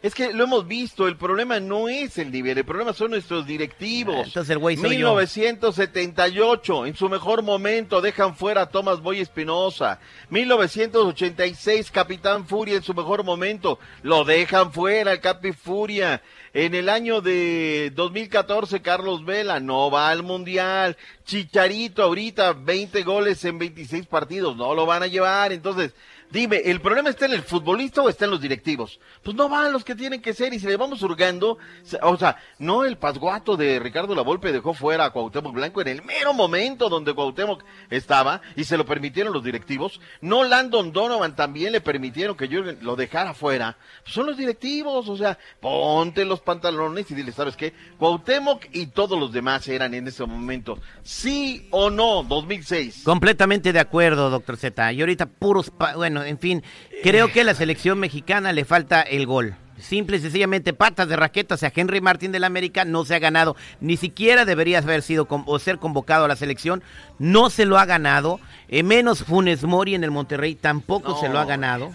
Es 0.00 0.14
que 0.14 0.32
lo 0.32 0.44
hemos 0.44 0.68
visto, 0.68 1.08
el 1.08 1.16
problema 1.16 1.58
no 1.58 1.88
es 1.88 2.18
el 2.18 2.30
nivel, 2.30 2.56
el 2.56 2.64
problema 2.64 2.92
son 2.92 3.10
nuestros 3.10 3.46
directivos. 3.46 4.16
Ah, 4.16 4.22
entonces 4.26 4.50
el 4.50 4.58
güey 4.58 4.76
soy 4.76 4.98
yo. 4.98 5.14
1978, 5.14 6.86
en 6.86 6.94
su 6.94 7.08
mejor 7.08 7.42
momento 7.42 8.00
dejan 8.00 8.36
fuera 8.36 8.62
a 8.62 8.68
Tomás 8.68 9.00
Boy 9.00 9.20
Espinosa. 9.20 9.98
1986, 10.30 11.90
Capitán 11.90 12.46
Furia 12.46 12.76
en 12.76 12.82
su 12.82 12.94
mejor 12.94 13.24
momento, 13.24 13.80
lo 14.02 14.24
dejan 14.24 14.72
fuera 14.72 15.12
el 15.12 15.20
Capi 15.20 15.52
Furia. 15.52 16.22
En 16.54 16.74
el 16.74 16.88
año 16.88 17.20
de 17.20 17.92
2014, 17.94 18.80
Carlos 18.80 19.24
Vela 19.24 19.60
no 19.60 19.90
va 19.90 20.10
al 20.10 20.22
Mundial. 20.22 20.96
Chicharito 21.24 22.02
ahorita, 22.02 22.52
20 22.52 23.02
goles 23.02 23.44
en 23.44 23.58
26 23.58 24.06
partidos, 24.06 24.56
no 24.56 24.74
lo 24.74 24.86
van 24.86 25.02
a 25.02 25.08
llevar. 25.08 25.52
Entonces, 25.52 25.92
dime, 26.30 26.58
¿el 26.64 26.80
problema 26.80 27.10
está 27.10 27.26
en 27.26 27.32
el 27.32 27.42
futbolista 27.42 28.02
o 28.02 28.08
está 28.08 28.24
en 28.26 28.30
los 28.32 28.40
directivos? 28.40 28.98
Pues 29.22 29.36
no 29.36 29.48
van 29.48 29.72
los 29.72 29.84
que 29.84 29.94
tienen 29.94 30.20
que 30.22 30.34
ser 30.34 30.52
y 30.54 30.58
si 30.60 30.66
le 30.66 30.76
vamos 30.76 31.02
hurgando, 31.02 31.58
o 32.02 32.16
sea, 32.16 32.36
no 32.58 32.84
el 32.84 32.96
pasguato 32.98 33.56
de 33.56 33.78
Ricardo 33.78 34.14
Lavolpe 34.14 34.52
dejó 34.52 34.74
fuera 34.74 35.06
a 35.06 35.10
Cuauhtémoc 35.10 35.54
Blanco 35.54 35.80
en 35.80 35.88
el 35.88 36.02
mero 36.04 36.32
momento 36.34 36.88
donde 36.88 37.14
Cuauhtémoc 37.14 37.62
estaba 37.90 38.40
y 38.56 38.64
se 38.64 38.76
lo 38.76 38.84
permitieron 38.86 39.32
los 39.32 39.44
directivos. 39.44 40.00
No 40.20 40.44
Landon 40.44 40.92
Donovan 40.92 41.34
también 41.36 41.72
le 41.72 41.80
permitieron 41.80 42.36
que 42.36 42.48
Jürgen 42.48 42.78
lo 42.82 42.96
dejara 42.96 43.34
fuera. 43.34 43.76
Pues 44.02 44.14
son 44.14 44.26
los 44.26 44.36
directivos, 44.36 45.08
o 45.08 45.16
sea, 45.16 45.38
ponte 45.60 46.24
los 46.24 46.40
pantalones 46.40 47.10
y 47.10 47.14
dile, 47.14 47.32
¿sabes 47.32 47.56
qué? 47.56 47.72
Cuauhtémoc 47.98 48.64
y 48.72 48.86
todos 48.86 49.18
los 49.18 49.32
demás 49.32 49.66
eran 49.68 49.94
en 49.94 50.08
ese 50.08 50.24
momento. 50.24 50.78
¿Sí 51.02 51.68
o 51.70 51.90
no? 51.90 52.22
2006. 52.22 53.02
Completamente 53.04 53.72
de 53.72 53.80
acuerdo, 53.80 54.30
doctor 54.30 54.56
Z. 54.56 54.92
Y 54.92 55.00
ahorita 55.00 55.26
puros, 55.26 55.70
pa- 55.70 55.96
bueno, 55.96 56.17
en 56.24 56.38
fin, 56.38 56.62
creo 57.02 57.32
que 57.32 57.42
a 57.42 57.44
la 57.44 57.54
selección 57.54 57.98
mexicana 57.98 58.52
le 58.52 58.64
falta 58.64 59.02
el 59.02 59.26
gol. 59.26 59.56
Simple 59.78 60.16
y 60.16 60.20
sencillamente 60.20 60.72
patas 60.72 61.08
de 61.08 61.16
raqueta, 61.16 61.54
o 61.54 61.58
sea, 61.58 61.72
Henry 61.74 62.00
Martín 62.00 62.32
del 62.32 62.44
América 62.44 62.84
no 62.84 63.04
se 63.04 63.14
ha 63.14 63.20
ganado, 63.20 63.56
ni 63.80 63.96
siquiera 63.96 64.44
debería 64.44 64.78
haber 64.78 65.02
sido 65.02 65.28
o 65.30 65.58
ser 65.60 65.78
convocado 65.78 66.24
a 66.24 66.28
la 66.28 66.34
selección, 66.34 66.82
no 67.20 67.48
se 67.48 67.64
lo 67.64 67.78
ha 67.78 67.84
ganado, 67.84 68.40
eh, 68.68 68.82
menos 68.82 69.22
Funes 69.22 69.62
Mori 69.62 69.94
en 69.94 70.02
el 70.02 70.10
Monterrey 70.10 70.56
tampoco 70.56 71.10
No, 71.10 71.20
se 71.20 71.28
lo 71.28 71.38
ha 71.38 71.44
ganado. 71.44 71.94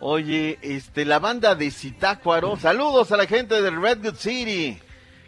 Oye, 0.00 0.58
este, 0.62 1.04
la 1.04 1.18
banda 1.18 1.54
de 1.54 1.70
Zitácuaro, 1.70 2.56
saludos 2.56 3.12
a 3.12 3.16
la 3.16 3.26
gente 3.26 3.60
de 3.60 3.70
Redwood 3.70 4.16
City. 4.16 4.80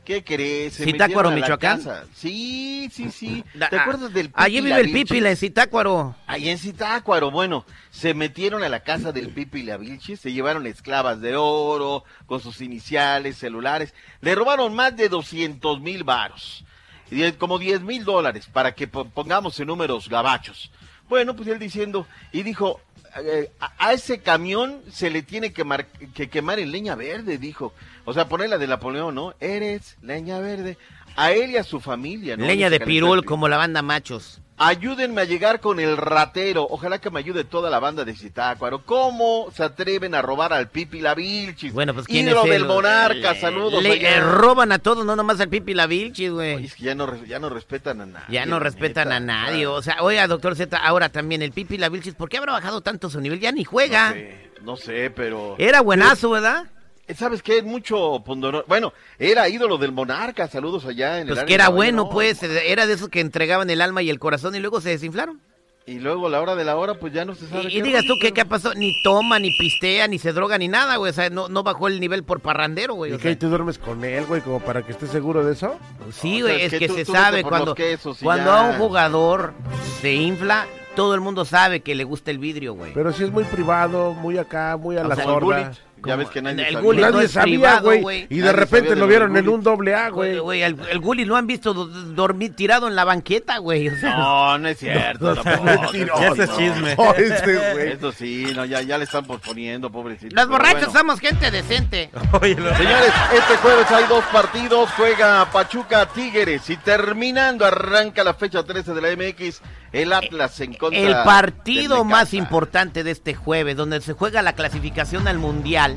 ¿Qué 0.05 0.23
crees? 0.23 0.75
Se 0.75 0.85
¿Zitácuaro, 0.85 1.31
metieron 1.31 1.33
a 1.33 1.37
la 1.37 1.41
Michoacán? 1.57 1.79
casa. 1.79 2.05
Sí, 2.15 2.91
sí, 2.93 3.11
sí. 3.11 3.43
¿Te 3.71 3.77
acuerdas 3.77 4.13
del 4.13 4.27
Pipi 4.29 4.43
Allí 4.43 4.61
vive 4.61 4.81
el? 4.81 4.93
Pipi, 4.93 5.21
la 5.21 5.31
en 5.31 5.37
Zitácuaro. 5.37 6.15
Ahí 6.27 6.49
en 6.51 6.59
Zitácuaro, 6.59 7.31
bueno, 7.31 7.65
se 7.91 8.13
metieron 8.15 8.63
a 8.63 8.69
la 8.69 8.81
casa 8.81 9.13
del 9.13 9.31
Pipi 9.31 9.63
Lavilchis, 9.63 10.21
se 10.21 10.33
llevaron 10.33 10.67
esclavas 10.67 11.21
de 11.21 11.37
oro, 11.37 12.05
con 12.27 12.41
sus 12.41 12.61
iniciales, 12.61 13.39
celulares, 13.39 13.95
le 14.21 14.35
robaron 14.35 14.75
más 14.75 14.95
de 14.97 15.09
200 15.09 15.81
mil 15.81 16.05
varos, 16.05 16.65
y 17.11 17.31
como 17.33 17.59
10 17.59 17.81
mil 17.83 18.05
dólares, 18.05 18.47
para 18.53 18.75
que 18.75 18.87
po- 18.89 19.07
pongamos 19.07 19.59
en 19.61 19.69
números 19.69 20.09
gabachos. 20.09 20.71
Bueno, 21.09 21.35
pues 21.37 21.49
él 21.49 21.59
diciendo, 21.59 22.07
y 22.33 22.43
dijo, 22.43 22.81
eh, 23.23 23.51
a, 23.61 23.73
a 23.89 23.93
ese 23.93 24.21
camión 24.21 24.81
se 24.91 25.11
le 25.11 25.23
tiene 25.23 25.53
que, 25.53 25.65
mar- 25.65 25.87
que 26.15 26.29
quemar 26.29 26.59
en 26.59 26.73
leña 26.73 26.95
verde, 26.95 27.39
dijo. 27.39 27.73
O 28.05 28.13
sea, 28.13 28.29
poner 28.29 28.51
la 28.51 28.59
de 28.59 28.67
Napoleón, 28.67 29.15
¿no? 29.15 29.35
Eres 29.41 29.97
leña 30.03 30.39
verde. 30.41 30.77
A 31.17 31.31
él 31.33 31.51
y 31.53 31.57
a 31.59 31.63
su 31.65 31.81
familia, 31.81 32.37
¿no? 32.37 32.45
Leña 32.47 32.71
de 32.71 32.81
pirul, 32.81 33.21
Pi- 33.21 33.27
como 33.27 33.49
la 33.49 33.57
banda 33.57 33.83
Machos. 33.83 34.41
Ayúdenme 34.57 35.21
a 35.21 35.25
llegar 35.25 35.59
con 35.59 35.81
el 35.81 35.97
ratero. 35.97 36.67
Ojalá 36.71 37.01
que 37.01 37.11
me 37.11 37.19
ayude 37.19 37.43
toda 37.43 37.71
la 37.71 37.81
banda 37.81 38.05
de 38.05 38.15
Zitácuaro. 38.15 38.85
¿Cómo 38.85 39.49
se 39.53 39.65
atreven 39.65 40.15
a 40.15 40.23
robar 40.23 40.53
al 40.53 40.69
Pipi 40.69 41.01
la 41.01 41.15
Vilchis? 41.17 41.73
Bueno, 41.73 41.93
pues 41.93 42.07
quién 42.07 42.27
Ídolo 42.29 42.45
es 42.45 42.51
del 42.51 42.63
él? 42.63 42.69
Monarca, 42.69 43.33
Le- 43.33 43.41
saludos. 43.41 43.83
Le 43.83 44.01
eh, 44.07 44.21
roban 44.21 44.71
a 44.71 44.79
todos, 44.79 45.05
no 45.05 45.17
nomás 45.17 45.41
al 45.41 45.49
Pipi 45.49 45.75
la 45.75 45.89
Vilchis, 45.89 46.31
güey. 46.31 46.67
Es 46.67 46.75
que 46.77 46.85
ya 46.85 46.95
no, 46.95 47.25
ya 47.25 47.41
no 47.41 47.49
respetan 47.49 48.01
a 48.01 48.07
nadie. 48.07 48.27
Ya 48.29 48.47
no 48.47 48.61
respetan 48.61 49.09
neta. 49.09 49.17
a 49.17 49.21
nadie. 49.21 49.67
O 49.67 49.83
sea, 49.83 49.97
oiga, 50.03 50.29
doctor 50.29 50.55
Z, 50.55 50.77
ahora 50.77 51.09
también 51.09 51.43
el 51.43 51.51
Pipi 51.51 51.77
la 51.77 51.89
Vilchis, 51.89 52.15
¿por 52.15 52.29
qué 52.29 52.39
habrá 52.39 52.53
bajado 52.53 52.81
tanto 52.81 53.11
su 53.11 53.21
nivel? 53.21 53.41
Ya 53.41 53.51
ni 53.51 53.65
juega. 53.65 54.11
No 54.11 54.15
sé, 54.15 54.51
no 54.63 54.77
sé, 54.77 55.11
pero... 55.11 55.57
Era 55.59 55.81
buenazo, 55.81 56.31
¿verdad? 56.31 56.67
Eh, 57.07 57.15
¿Sabes 57.15 57.43
qué? 57.43 57.63
Mucho 57.63 58.23
pundonor. 58.25 58.65
Bueno, 58.67 58.93
era 59.19 59.49
ídolo 59.49 59.77
del 59.79 59.93
Monarca. 59.93 60.49
Saludos 60.49 60.87
allá 60.87 61.17
en 61.17 61.23
el 61.23 61.29
Pues 61.29 61.39
área 61.41 61.47
que 61.47 61.55
era 61.55 61.69
bueno, 61.69 62.05
¿no? 62.05 62.11
pues. 62.11 62.43
Era 62.43 62.87
de 62.87 62.95
esos 62.95 63.09
que 63.09 63.21
entregaban 63.21 63.69
el 63.71 63.81
alma 63.83 64.03
y 64.03 64.11
el 64.11 64.19
corazón 64.19 64.55
y 64.55 64.61
luego 64.61 64.81
se 64.81 64.91
desinflaron. 64.91 65.41
Y 65.87 65.99
luego 65.99 66.29
a 66.29 66.31
la 66.31 66.41
hora 66.41 66.55
de 66.57 66.65
la 66.65 66.77
hora, 66.77 66.95
pues 66.95 67.13
ya 67.13 67.27
no 67.27 67.35
se 67.35 67.47
sabe. 67.47 67.65
Y, 67.65 67.69
qué 67.69 67.77
y 67.77 67.83
digas 67.83 68.07
tú 68.07 68.15
pero- 68.19 68.33
qué 68.33 68.45
pasó, 68.47 68.73
ni 68.73 69.03
toma, 69.03 69.39
ni 69.39 69.51
pistea, 69.55 70.09
ni 70.09 70.19
se 70.19 70.33
droga, 70.33 70.57
ni 70.57 70.67
nada, 70.67 70.97
güey. 70.97 71.11
O 71.11 71.13
sea, 71.15 71.29
no, 71.29 71.51
no 71.51 71.63
bajó 71.63 71.89
el 71.89 72.01
nivel 72.01 72.25
por 72.25 72.41
parrandero, 72.41 72.95
güey. 72.95 73.13
¿Y 73.13 73.17
qué? 73.19 73.23
sea. 73.25 73.39
¿Tú 73.39 73.49
duermes 73.51 73.77
con 73.77 74.03
él, 74.03 74.25
güey, 74.25 74.41
como 74.41 74.61
para 74.61 74.81
que 74.81 74.93
estés 74.93 75.11
seguro 75.11 75.45
de 75.45 75.53
eso? 75.53 75.79
Sí, 76.11 76.43
O 76.43 76.47
sea, 76.47 76.55
güey, 76.55 76.65
es 76.65 76.73
es 76.73 76.79
que 76.79 76.79
que 76.79 76.89
tú- 76.89 76.95
se 76.95 77.05
tú 77.05 77.13
sabe 77.13 77.43
cuando, 77.43 77.75
quesos 77.75 78.19
cuando 78.23 78.47
ya. 78.51 78.61
a 78.61 78.71
un 78.71 78.79
jugador 78.79 79.53
se 80.01 80.15
infla, 80.15 80.67
todo 80.97 81.15
el 81.15 81.21
mundo 81.21 81.45
sabe 81.45 81.81
que 81.81 81.95
le 81.95 82.05
gusta 82.05 82.31
el 82.31 82.39
vidrio, 82.39 82.73
güey. 82.73 82.95
Pero 82.95 83.13
si 83.13 83.23
es 83.25 83.31
muy 83.31 83.45
privado, 83.45 84.15
muy 84.15 84.39
acá, 84.39 84.79
muy 84.79 84.97
a 84.97 85.03
O 85.03 85.09
la 85.09 85.15
el 85.17 85.23
sorda. 85.23 85.73
Ya 86.07 86.17
ves 86.17 86.29
que 86.29 86.43
nadie 86.43 86.61
el 86.67 86.75
sabía. 86.75 86.81
Gullit 86.81 87.07
no 87.09 87.21
es 87.21 87.31
sabía, 87.31 87.81
güey. 87.81 88.01
güey. 88.03 88.27
Y 88.31 88.39
de 88.41 88.53
repente 88.53 88.97
lo 88.97 89.07
vieron 89.07 89.37
en 89.37 89.49
un 89.49 89.63
doble 89.63 89.95
A, 89.95 90.09
Güey, 90.11 90.63
el, 90.63 90.77
el 90.91 90.99
Gullit 91.01 91.27
lo 91.27 91.37
han 91.37 91.47
visto 91.47 91.75
do- 91.75 91.87
dormir 91.87 92.55
tirado 92.55 92.89
en 92.89 92.95
la 92.97 93.05
banqueta, 93.05 93.59
güey. 93.59 93.89
o 93.89 93.97
sea, 93.99 94.17
No, 94.17 94.59
no 94.59 94.69
es 94.69 94.79
cierto. 94.79 95.35
No, 95.45 95.45
no, 95.45 96.33
Ese 96.33 96.45
es 96.45 96.57
chisme. 96.57 96.95
No, 96.97 97.15
ese, 97.15 97.73
güey. 97.73 97.93
Eso 97.93 98.13
sí, 98.13 98.47
no, 98.55 98.65
ya, 98.65 98.83
ya 98.83 98.99
le 98.99 99.05
están 99.05 99.25
posponiendo, 99.25 99.91
pobrecito. 99.91 100.35
Los 100.35 100.49
borrachos 100.49 100.87
bueno. 100.93 100.99
somos 100.99 101.21
gente 101.21 101.51
decente. 101.51 102.11
Señores, 102.41 103.13
este 103.33 103.57
jueves 103.63 103.91
hay 103.91 104.05
dos 104.09 104.25
partidos, 104.33 104.89
juega 104.97 105.47
Pachuca 105.51 106.07
Tigres 106.07 106.69
y 106.71 106.77
terminando 106.77 107.65
arranca 107.65 108.25
la 108.25 108.35
fecha 108.35 108.63
13 108.63 108.95
de 108.95 109.01
la 109.01 109.09
MX, 109.17 109.61
el 109.93 110.13
Atlas 110.13 110.59
en 110.61 110.75
contra 110.75 110.99
El 111.01 111.15
partido 111.25 112.05
más 112.05 112.35
importante 112.35 113.05
de 113.05 113.11
este 113.11 113.35
jueves, 113.35 113.77
donde 113.77 114.01
se 114.01 114.13
juega 114.13 114.43
la 114.43 114.55
clasificación 114.55 115.29
al 115.29 115.39
Mundial, 115.39 115.94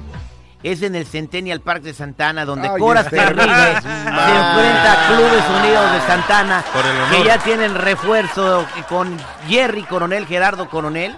es 0.64 0.82
en 0.82 0.96
el 0.96 1.06
Centennial 1.06 1.62
Park 1.62 1.84
de 1.84 1.94
Santana, 1.94 2.44
donde 2.46 2.68
Ay, 2.68 2.80
Coras 2.80 3.10
Terribles 3.10 3.46
se 3.46 3.90
enfrenta 3.90 4.92
a 4.94 5.08
Clubes 5.08 5.44
Unidos 5.62 5.92
de 5.94 6.02
Santana, 6.08 6.64
Por 6.74 6.86
el 6.86 6.98
honor. 6.98 7.10
que 7.12 7.24
ya 7.24 7.38
tienen 7.40 7.76
refuerzo 7.76 8.66
con 8.90 9.18
Jerry 9.48 9.84
Coronel, 9.84 10.26
Gerardo 10.26 10.70
Coronel. 10.70 11.16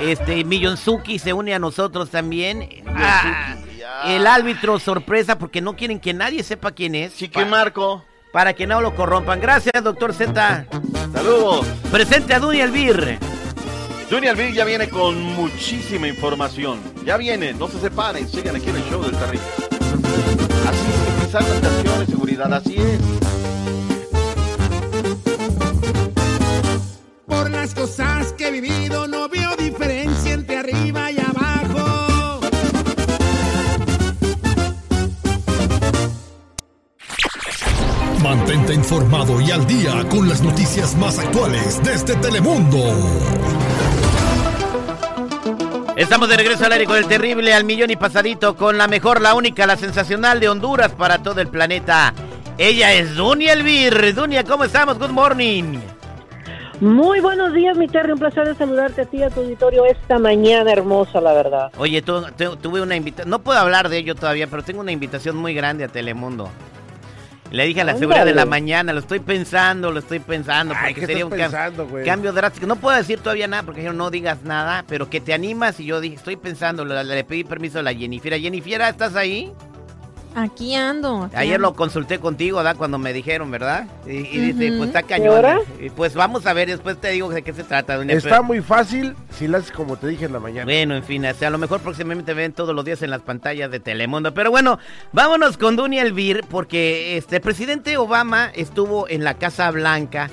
Este 0.00 0.44
Millonzuki 0.44 1.18
se 1.18 1.32
une 1.32 1.54
a 1.54 1.58
nosotros 1.58 2.10
también. 2.10 2.68
Ah, 2.96 3.56
el 4.06 4.26
árbitro 4.26 4.78
sorpresa 4.78 5.36
porque 5.38 5.60
no 5.60 5.74
quieren 5.76 5.98
que 6.00 6.14
nadie 6.14 6.42
sepa 6.42 6.70
quién 6.70 6.94
es. 6.94 7.16
Chique 7.16 7.44
Marco, 7.44 8.04
Para 8.32 8.52
que 8.54 8.66
no 8.66 8.80
lo 8.80 8.94
corrompan. 8.94 9.40
Gracias, 9.40 9.82
doctor 9.82 10.14
Z. 10.14 10.66
saludos. 11.12 11.66
Presente 11.90 12.32
a 12.34 12.38
Duny 12.38 12.60
Elvir. 12.60 13.18
Junior 14.10 14.36
Bill 14.36 14.52
ya 14.52 14.64
viene 14.64 14.88
con 14.88 15.22
muchísima 15.22 16.08
información. 16.08 16.80
Ya 17.04 17.16
viene, 17.16 17.52
no 17.52 17.68
se 17.68 17.78
separen, 17.78 18.28
sigan 18.28 18.56
aquí 18.56 18.68
en 18.68 18.76
el 18.76 18.84
show 18.90 19.00
del 19.00 19.12
terrible. 19.12 19.46
Así 20.66 20.86
es 20.88 20.96
que 21.04 21.24
pisar 21.24 21.42
la 21.44 21.54
estación 21.54 22.00
de 22.00 22.06
seguridad, 22.06 22.52
así 22.52 22.74
es. 22.76 22.98
Por 27.24 27.50
las 27.50 27.72
cosas 27.72 28.32
que 28.32 28.48
he 28.48 28.50
vivido 28.50 29.06
no 29.06 29.28
veo 29.28 29.54
diferencia 29.54 30.32
entre 30.32 30.56
arriba 30.56 31.12
y 31.12 31.18
abajo. 31.20 32.40
Mantente 38.20 38.74
informado 38.74 39.40
y 39.40 39.52
al 39.52 39.64
día 39.68 40.04
con 40.08 40.28
las 40.28 40.42
noticias 40.42 40.96
más 40.96 41.16
actuales 41.20 41.80
desde 41.84 42.16
Telemundo. 42.16 43.69
Estamos 46.00 46.28
de 46.30 46.36
regreso 46.38 46.64
al 46.64 46.72
aire 46.72 46.86
con 46.86 46.96
el 46.96 47.06
terrible 47.06 47.52
al 47.52 47.64
millón 47.64 47.90
y 47.90 47.96
pasadito 47.96 48.56
con 48.56 48.78
la 48.78 48.88
mejor, 48.88 49.20
la 49.20 49.34
única, 49.34 49.66
la 49.66 49.76
sensacional 49.76 50.40
de 50.40 50.48
Honduras 50.48 50.92
para 50.92 51.22
todo 51.22 51.40
el 51.42 51.48
planeta. 51.48 52.14
Ella 52.56 52.92
es 52.94 53.14
Dunia 53.14 53.52
Elvir. 53.52 54.14
Dunia, 54.14 54.42
¿cómo 54.44 54.64
estamos? 54.64 54.98
Good 54.98 55.10
morning. 55.10 55.78
Muy 56.80 57.20
buenos 57.20 57.52
días, 57.52 57.76
mi 57.76 57.86
Terry. 57.86 58.12
Un 58.12 58.18
placer 58.18 58.46
de 58.48 58.54
saludarte 58.54 59.02
a 59.02 59.04
ti 59.04 59.18
y 59.18 59.22
a 59.24 59.28
tu 59.30 59.40
auditorio 59.40 59.84
esta 59.84 60.18
mañana 60.18 60.72
hermosa, 60.72 61.20
la 61.20 61.34
verdad. 61.34 61.70
Oye, 61.76 62.00
tu- 62.00 62.22
tu- 62.32 62.56
tuve 62.56 62.80
una 62.80 62.96
invitación, 62.96 63.28
no 63.28 63.40
puedo 63.40 63.58
hablar 63.58 63.90
de 63.90 63.98
ello 63.98 64.14
todavía, 64.14 64.46
pero 64.46 64.62
tengo 64.62 64.80
una 64.80 64.92
invitación 64.92 65.36
muy 65.36 65.52
grande 65.52 65.84
a 65.84 65.88
Telemundo. 65.88 66.48
Le 67.50 67.66
dije 67.66 67.80
a 67.80 67.84
la 67.84 67.96
seguridad 67.96 68.24
de 68.24 68.34
la 68.34 68.46
mañana, 68.46 68.92
lo 68.92 69.00
estoy 69.00 69.18
pensando, 69.18 69.90
lo 69.90 69.98
estoy 69.98 70.20
pensando, 70.20 70.72
Ay, 70.76 70.94
porque 70.94 71.00
¿qué 71.00 71.06
sería 71.06 71.26
un 71.26 71.32
cam- 71.32 71.36
pensando, 71.36 71.86
güey? 71.88 72.04
cambio 72.04 72.32
drástico. 72.32 72.66
No 72.66 72.76
puedo 72.76 72.96
decir 72.96 73.18
todavía 73.20 73.48
nada 73.48 73.64
porque 73.64 73.80
dijeron 73.80 73.96
no 73.96 74.10
digas 74.10 74.42
nada, 74.44 74.84
pero 74.86 75.10
que 75.10 75.20
te 75.20 75.34
animas 75.34 75.80
y 75.80 75.84
yo 75.86 76.00
dije, 76.00 76.14
estoy 76.14 76.36
pensando, 76.36 76.84
le, 76.84 77.02
le 77.02 77.24
pedí 77.24 77.42
permiso 77.44 77.80
a 77.80 77.82
la 77.82 77.92
Jennifer. 77.92 78.38
Jennifer, 78.40 78.80
¿estás 78.82 79.16
ahí? 79.16 79.52
Aquí 80.34 80.74
ando. 80.74 81.24
aquí 81.24 81.36
Ayer 81.36 81.56
ando. 81.56 81.68
lo 81.70 81.74
consulté 81.74 82.18
contigo, 82.20 82.58
¿verdad? 82.58 82.76
Cuando 82.76 82.98
me 82.98 83.12
dijeron, 83.12 83.50
¿verdad? 83.50 83.86
Y, 84.06 84.10
y 84.18 84.52
dice, 84.52 84.72
pues 84.76 84.88
está 84.88 85.00
¿Y 85.00 85.04
cañón. 85.04 85.34
ahora? 85.36 85.58
Y 85.80 85.90
Pues 85.90 86.14
vamos 86.14 86.46
a 86.46 86.52
ver, 86.52 86.68
después 86.68 86.96
te 87.00 87.10
digo 87.10 87.28
de 87.30 87.42
qué 87.42 87.52
se 87.52 87.64
trata. 87.64 87.96
doña 87.96 88.14
Está 88.14 88.36
Fer. 88.36 88.42
muy 88.42 88.60
fácil 88.60 89.16
si 89.36 89.48
lo 89.48 89.58
haces 89.58 89.72
como 89.72 89.96
te 89.96 90.06
dije 90.06 90.26
en 90.26 90.32
la 90.32 90.40
mañana. 90.40 90.64
Bueno, 90.64 90.94
en 90.94 91.02
fin, 91.02 91.24
o 91.26 91.34
sea, 91.34 91.48
a 91.48 91.50
lo 91.50 91.58
mejor 91.58 91.80
próximamente 91.80 92.32
ven 92.34 92.52
todos 92.52 92.74
los 92.74 92.84
días 92.84 93.02
en 93.02 93.10
las 93.10 93.22
pantallas 93.22 93.70
de 93.70 93.80
Telemundo. 93.80 94.32
Pero 94.32 94.50
bueno, 94.50 94.78
vámonos 95.12 95.56
con 95.58 95.74
Dunia 95.76 96.02
Elvir, 96.02 96.44
porque 96.48 97.16
este 97.16 97.36
el 97.36 97.42
presidente 97.42 97.96
Obama 97.96 98.50
estuvo 98.54 99.08
en 99.08 99.24
la 99.24 99.34
Casa 99.34 99.70
Blanca 99.70 100.30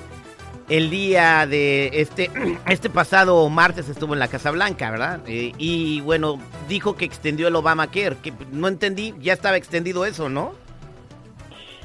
el 0.68 0.90
día 0.90 1.46
de 1.46 1.90
este, 1.94 2.30
este 2.68 2.90
pasado 2.90 3.48
martes 3.48 3.88
estuvo 3.88 4.14
en 4.14 4.20
la 4.20 4.28
Casa 4.28 4.50
Blanca, 4.50 4.90
¿verdad? 4.90 5.20
Eh, 5.26 5.52
y 5.58 6.00
bueno, 6.00 6.38
dijo 6.68 6.96
que 6.96 7.04
extendió 7.04 7.48
el 7.48 7.56
Obamacare, 7.56 8.16
que 8.22 8.32
no 8.52 8.68
entendí, 8.68 9.14
ya 9.20 9.32
estaba 9.32 9.56
extendido 9.56 10.04
eso, 10.04 10.28
¿no? 10.28 10.52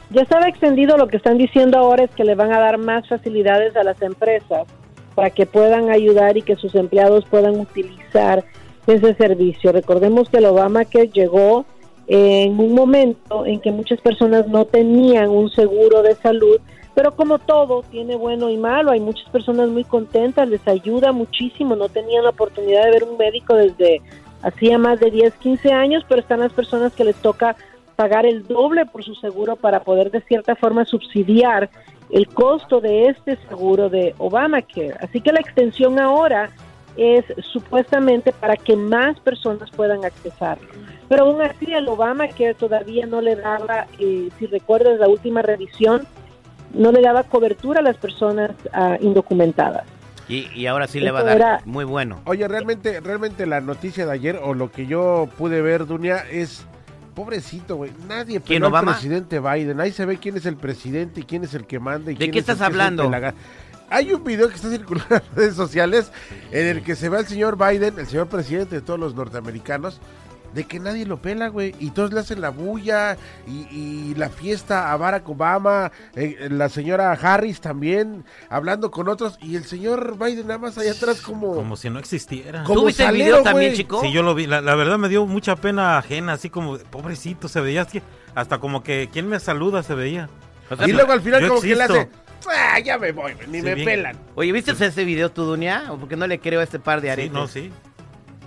Ya 0.09 0.21
estaba 0.21 0.47
extendido, 0.47 0.97
lo 0.97 1.07
que 1.07 1.17
están 1.17 1.37
diciendo 1.37 1.77
ahora 1.77 2.03
es 2.03 2.11
que 2.11 2.23
le 2.23 2.35
van 2.35 2.53
a 2.53 2.59
dar 2.59 2.77
más 2.77 3.07
facilidades 3.07 3.75
a 3.75 3.83
las 3.83 3.99
empresas 4.01 4.67
para 5.15 5.29
que 5.29 5.45
puedan 5.45 5.89
ayudar 5.89 6.37
y 6.37 6.41
que 6.41 6.55
sus 6.55 6.75
empleados 6.75 7.25
puedan 7.25 7.59
utilizar 7.59 8.43
ese 8.85 9.15
servicio. 9.15 9.71
Recordemos 9.71 10.29
que 10.29 10.37
el 10.37 10.45
Obamacare 10.45 11.07
llegó 11.07 11.65
en 12.07 12.59
un 12.59 12.73
momento 12.75 13.45
en 13.45 13.61
que 13.61 13.71
muchas 13.71 13.99
personas 14.01 14.47
no 14.47 14.65
tenían 14.65 15.29
un 15.29 15.49
seguro 15.49 16.01
de 16.01 16.15
salud, 16.15 16.59
pero 16.95 17.15
como 17.15 17.39
todo 17.39 17.83
tiene 17.83 18.15
bueno 18.15 18.49
y 18.49 18.57
malo, 18.57 18.91
hay 18.91 18.99
muchas 18.99 19.27
personas 19.29 19.69
muy 19.69 19.83
contentas, 19.83 20.47
les 20.47 20.65
ayuda 20.67 21.11
muchísimo, 21.11 21.75
no 21.75 21.89
tenían 21.89 22.23
la 22.23 22.29
oportunidad 22.29 22.85
de 22.85 22.91
ver 22.91 23.03
un 23.03 23.17
médico 23.17 23.55
desde 23.55 24.01
hacía 24.43 24.77
más 24.77 24.99
de 24.99 25.09
10, 25.09 25.33
15 25.35 25.71
años, 25.71 26.05
pero 26.07 26.21
están 26.21 26.41
las 26.41 26.53
personas 26.53 26.93
que 26.93 27.03
les 27.03 27.15
toca 27.15 27.55
pagar 27.95 28.25
el 28.25 28.45
doble 28.45 28.85
por 28.85 29.03
su 29.03 29.15
seguro 29.15 29.55
para 29.55 29.81
poder 29.83 30.11
de 30.11 30.21
cierta 30.21 30.55
forma 30.55 30.85
subsidiar 30.85 31.69
el 32.09 32.27
costo 32.27 32.79
de 32.79 33.07
este 33.07 33.37
seguro 33.47 33.89
de 33.89 34.13
Obamacare. 34.17 34.95
Así 34.99 35.21
que 35.21 35.31
la 35.31 35.39
extensión 35.39 35.99
ahora 35.99 36.49
es 36.95 37.25
supuestamente 37.51 38.31
para 38.33 38.55
que 38.55 38.75
más 38.75 39.19
personas 39.19 39.71
puedan 39.71 40.05
accesarlo. 40.05 40.67
Pero 41.09 41.25
aún 41.25 41.41
así 41.41 41.73
el 41.73 41.87
Obamacare 41.87 42.53
todavía 42.53 43.05
no 43.05 43.21
le 43.21 43.35
daba, 43.35 43.87
eh, 43.99 44.29
si 44.37 44.45
recuerdas 44.45 44.99
la 44.99 45.07
última 45.07 45.41
revisión, 45.41 46.05
no 46.73 46.91
le 46.91 47.01
daba 47.01 47.23
cobertura 47.23 47.79
a 47.79 47.83
las 47.83 47.97
personas 47.97 48.51
ah, 48.73 48.97
indocumentadas. 48.99 49.83
Y, 50.27 50.47
y 50.55 50.67
ahora 50.67 50.87
sí 50.87 50.99
le 50.99 51.11
va 51.11 51.19
a 51.19 51.23
dar. 51.23 51.35
era- 51.35 51.61
Muy 51.65 51.83
bueno. 51.85 52.21
Oye, 52.25 52.47
realmente, 52.47 52.99
realmente 53.01 53.45
la 53.45 53.61
noticia 53.61 54.05
de 54.05 54.11
ayer 54.13 54.39
o 54.41 54.53
lo 54.53 54.71
que 54.71 54.87
yo 54.87 55.27
pude 55.37 55.61
ver, 55.61 55.85
Dunia, 55.85 56.23
es 56.31 56.65
pobrecito, 57.13 57.75
güey. 57.75 57.91
Nadie 58.07 58.39
¿Quién, 58.41 58.61
peló 58.63 58.75
al 58.75 58.85
presidente 58.85 59.39
Biden. 59.39 59.79
Ahí 59.79 59.91
se 59.91 60.05
ve 60.05 60.17
quién 60.17 60.37
es 60.37 60.45
el 60.45 60.55
presidente 60.55 61.19
y 61.19 61.23
quién 61.23 61.43
es 61.43 61.53
el 61.53 61.65
que 61.65 61.79
manda. 61.79 62.11
Y 62.11 62.15
¿De 62.15 62.19
quién 62.19 62.31
qué 62.31 62.39
es 62.39 62.43
estás 62.49 62.57
que 62.57 62.63
es 62.63 62.67
un 62.69 62.71
hablando? 62.81 63.11
Hay 63.89 64.11
un 64.11 64.23
video 64.23 64.49
que 64.49 64.55
está 64.55 64.69
circulando 64.69 65.15
en 65.15 65.21
las 65.21 65.35
redes 65.35 65.55
sociales 65.55 66.11
en 66.51 66.67
el 66.67 66.83
que 66.83 66.95
se 66.95 67.09
ve 67.09 67.17
al 67.17 67.27
señor 67.27 67.57
Biden, 67.57 67.99
el 67.99 68.07
señor 68.07 68.27
presidente 68.27 68.75
de 68.75 68.81
todos 68.81 68.99
los 68.99 69.13
norteamericanos, 69.13 69.99
de 70.53 70.63
que 70.65 70.79
nadie 70.79 71.05
lo 71.05 71.21
pela, 71.21 71.47
güey. 71.47 71.73
Y 71.79 71.91
todos 71.91 72.13
le 72.13 72.19
hacen 72.19 72.41
la 72.41 72.49
bulla 72.49 73.17
y, 73.47 73.67
y 73.71 74.15
la 74.15 74.29
fiesta 74.29 74.91
a 74.91 74.97
Barack 74.97 75.27
Obama, 75.29 75.91
eh, 76.15 76.47
la 76.51 76.69
señora 76.69 77.11
Harris 77.13 77.59
también, 77.61 78.23
hablando 78.49 78.91
con 78.91 79.07
otros. 79.07 79.37
Y 79.41 79.55
el 79.55 79.65
señor 79.65 80.17
Biden 80.17 80.47
nada 80.47 80.59
más 80.59 80.77
allá 80.77 80.91
atrás 80.91 81.21
como... 81.21 81.55
Como 81.55 81.75
si 81.75 81.89
no 81.89 81.99
existiera. 81.99 82.63
Como 82.63 82.81
¿Tú 82.81 82.85
viste 82.87 83.03
el 83.03 83.07
salero, 83.09 83.25
video 83.25 83.43
también, 83.43 83.71
güey? 83.71 83.77
chico? 83.77 84.01
Sí, 84.01 84.11
yo 84.11 84.21
lo 84.23 84.35
vi. 84.35 84.47
La, 84.47 84.61
la 84.61 84.75
verdad 84.75 84.97
me 84.97 85.09
dio 85.09 85.25
mucha 85.25 85.55
pena 85.55 85.97
ajena, 85.97 86.33
así 86.33 86.49
como, 86.49 86.77
pobrecito, 86.77 87.47
se 87.47 87.59
veía 87.61 87.81
así, 87.83 88.01
hasta 88.35 88.59
como 88.59 88.83
que, 88.83 89.09
¿quién 89.11 89.27
me 89.27 89.39
saluda? 89.39 89.83
Se 89.83 89.95
veía. 89.95 90.29
y 90.85 90.91
luego 90.91 91.11
al 91.11 91.21
final 91.21 91.47
como 91.47 91.61
que 91.61 91.75
le 91.75 91.83
hace... 91.83 92.09
"Ah, 92.49 92.77
ya 92.79 92.97
me 92.97 93.11
voy, 93.13 93.33
ni 93.47 93.59
Sí, 93.59 93.63
me 93.63 93.75
bien. 93.75 93.85
pelan. 93.85 94.17
Oye, 94.35 94.51
¿viste 94.51 94.71
ese 94.71 95.05
video 95.05 95.31
tú, 95.31 95.45
Dunia? 95.45 95.85
¿O 95.91 95.97
porque 95.97 96.15
no 96.17 96.27
le 96.27 96.39
creo 96.39 96.59
a 96.59 96.63
este 96.63 96.77
par 96.79 96.99
de 97.01 97.09
aretes? 97.11 97.31
no, 97.31 97.47
sí. 97.47 97.71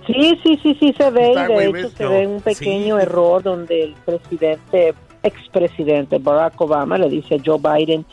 Sí, 0.07 0.39
sí, 0.43 0.59
sí, 0.63 0.77
sí 0.79 0.95
se 0.97 1.09
ve 1.11 1.31
y 1.33 1.53
de 1.53 1.65
hecho 1.79 1.89
se 1.89 2.07
ve 2.07 2.25
un 2.27 2.41
pequeño 2.41 2.95
Sí. 2.97 3.01
error 3.03 3.43
donde 3.43 3.83
el 3.83 3.93
presidente, 4.05 4.93
expresidente 5.21 6.17
Barack 6.17 6.59
Obama 6.61 6.97
le 6.97 7.09
dice 7.09 7.35
a 7.35 7.37
Joe 7.45 7.59
Biden, 7.59 8.05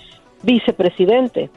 vicepresidente. 0.43 1.51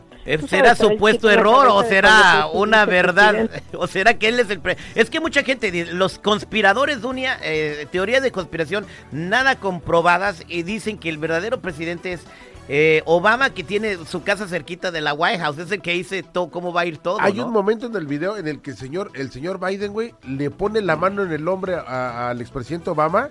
¿Será 0.47 0.75
sabes, 0.75 0.93
supuesto 0.93 1.29
error 1.29 1.67
o 1.69 1.83
será 1.83 2.47
una 2.51 2.85
verdad? 2.85 3.49
¿O 3.77 3.87
será 3.87 4.15
que 4.19 4.27
él 4.27 4.37
es 4.41 4.49
el... 4.49 4.59
pre- 4.59 4.75
es 4.93 5.09
que 5.09 5.21
mucha 5.21 5.41
gente, 5.41 5.71
dice, 5.71 5.93
los 5.93 6.19
conspiradores, 6.19 7.01
Dunia, 7.01 7.37
eh, 7.41 7.87
teorías 7.91 8.21
de 8.21 8.31
conspiración 8.31 8.85
nada 9.13 9.55
comprobadas 9.57 10.43
y 10.49 10.63
dicen 10.63 10.97
que 10.97 11.07
el 11.07 11.17
verdadero 11.17 11.61
presidente 11.61 12.11
es 12.11 12.25
eh, 12.69 13.01
Obama, 13.05 13.49
que 13.51 13.63
tiene 13.63 13.97
su 14.05 14.23
casa 14.23 14.47
cerquita 14.47 14.91
de 14.91 15.01
la 15.01 15.13
White 15.13 15.39
House, 15.39 15.57
es 15.59 15.71
el 15.71 15.81
que 15.81 15.93
dice 15.93 16.21
todo, 16.23 16.49
cómo 16.49 16.73
va 16.73 16.81
a 16.81 16.85
ir 16.85 16.97
todo, 16.97 17.17
Hay 17.21 17.33
¿no? 17.33 17.45
un 17.47 17.53
momento 17.53 17.85
en 17.87 17.95
el 17.95 18.05
video 18.07 18.37
en 18.37 18.47
el 18.47 18.61
que 18.61 18.71
el 18.71 18.77
señor, 18.77 19.11
el 19.13 19.31
señor 19.31 19.59
Biden, 19.65 19.93
güey, 19.93 20.13
le 20.27 20.49
pone 20.51 20.81
la 20.81 20.95
mano 20.95 21.23
en 21.23 21.31
el 21.31 21.47
hombre 21.47 21.75
al 21.75 22.41
expresidente 22.41 22.89
Obama 22.89 23.29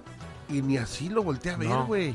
y 0.48 0.62
ni 0.62 0.78
así 0.78 1.08
lo 1.08 1.22
voltea 1.22 1.54
a 1.54 1.56
ver, 1.58 1.68
No. 1.68 1.86
güey. 1.86 2.14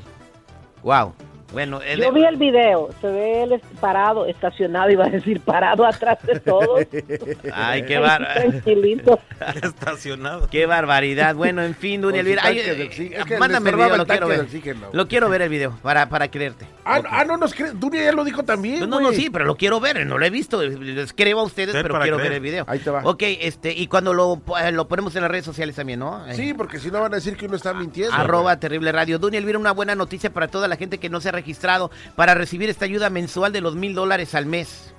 Wow. 0.84 1.14
Bueno, 1.52 1.82
el- 1.82 2.00
Yo 2.02 2.12
vi 2.14 2.24
el 2.24 2.38
video, 2.38 2.90
se 3.02 3.08
ve 3.08 3.44
él 3.44 3.62
parado, 3.80 4.26
estacionado, 4.26 4.90
iba 4.90 5.06
a 5.06 5.10
decir 5.10 5.42
parado 5.42 5.86
atrás 5.86 6.18
de 6.24 6.40
todos. 6.40 6.86
Ay, 7.54 7.84
qué 7.86 7.98
bar... 8.00 8.26
Tranquilito. 8.36 9.20
Estacionado. 9.62 10.48
Qué 10.50 10.66
barbaridad. 10.66 11.36
Bueno, 11.36 11.62
en 11.64 11.76
fin, 11.76 12.02
Dunia 12.02 12.22
Elvira. 12.22 12.42
ay, 12.46 12.60
eh, 12.60 12.86
oxígeno. 12.88 13.20
Es 13.22 13.26
que 13.26 13.38
mándame 13.38 13.70
el 13.72 13.76
video, 13.76 13.98
lo 13.98 14.06
quiero 14.06 14.28
ver. 14.28 14.40
oxígeno. 14.42 14.88
Lo 14.94 15.08
quiero 15.08 15.30
ver 15.30 15.42
el 15.42 15.50
video 15.50 15.78
para, 15.82 16.08
para 16.10 16.30
creerte. 16.30 16.66
Ah, 16.86 17.02
ah, 17.10 17.26
no 17.26 17.38
nos 17.38 17.54
crees. 17.54 17.80
Dunia 17.80 18.04
ya 18.04 18.12
lo 18.12 18.24
dijo 18.24 18.44
también, 18.44 18.90
No, 18.90 19.00
no, 19.00 19.12
sí, 19.12 19.30
pero 19.30 19.46
lo 19.46 19.56
quiero 19.56 19.80
ver, 19.80 20.06
no 20.06 20.18
lo 20.18 20.26
he 20.26 20.30
visto. 20.30 20.62
Les 20.64 21.14
creo 21.14 21.40
a 21.40 21.44
ustedes, 21.44 21.74
Ven 21.74 21.84
pero 21.84 22.00
quiero 22.00 22.18
creer. 22.18 22.30
ver 22.32 22.38
el 22.38 22.42
video. 22.44 22.66
Ahí 22.68 22.80
te 22.80 22.90
va. 22.90 23.02
Ok, 23.04 23.24
este, 23.24 23.72
y 23.74 23.88
cuando 23.88 24.14
lo, 24.14 24.42
eh, 24.62 24.72
lo 24.72 24.88
ponemos 24.88 25.16
en 25.16 25.22
las 25.24 25.32
redes 25.32 25.46
sociales 25.46 25.76
también, 25.76 26.00
¿no? 26.00 26.26
Eh, 26.28 26.34
Sí, 26.36 26.54
porque 26.54 26.80
si 26.80 26.90
no 26.90 27.02
van 27.02 27.14
a 27.14 27.18
decir 27.18 27.36
que 27.38 27.46
uno 27.46 27.56
está 27.56 27.74
mintiendo. 27.74 28.14
Arroba 28.16 28.58
Terrible 28.60 28.92
Radio. 28.92 29.20
Dunia 29.20 29.38
Elvira, 29.40 29.60
una 29.60 29.72
buena 29.74 29.96
noticia 29.96 30.32
para 30.32 30.48
toda 30.48 30.68
la 30.68 30.76
gente 30.76 30.98
que 30.98 31.10
no 31.10 31.20
se 31.22 31.30
ha 31.30 31.32
registrado 31.42 31.92
para 32.16 32.34
recibir 32.34 32.70
esta 32.70 32.86
ayuda 32.86 33.10
mensual 33.10 33.52
de 33.52 33.62
los 33.62 33.76
mil 33.76 33.94
dólares 33.94 34.36
al 34.36 34.46
mes. 34.46 34.94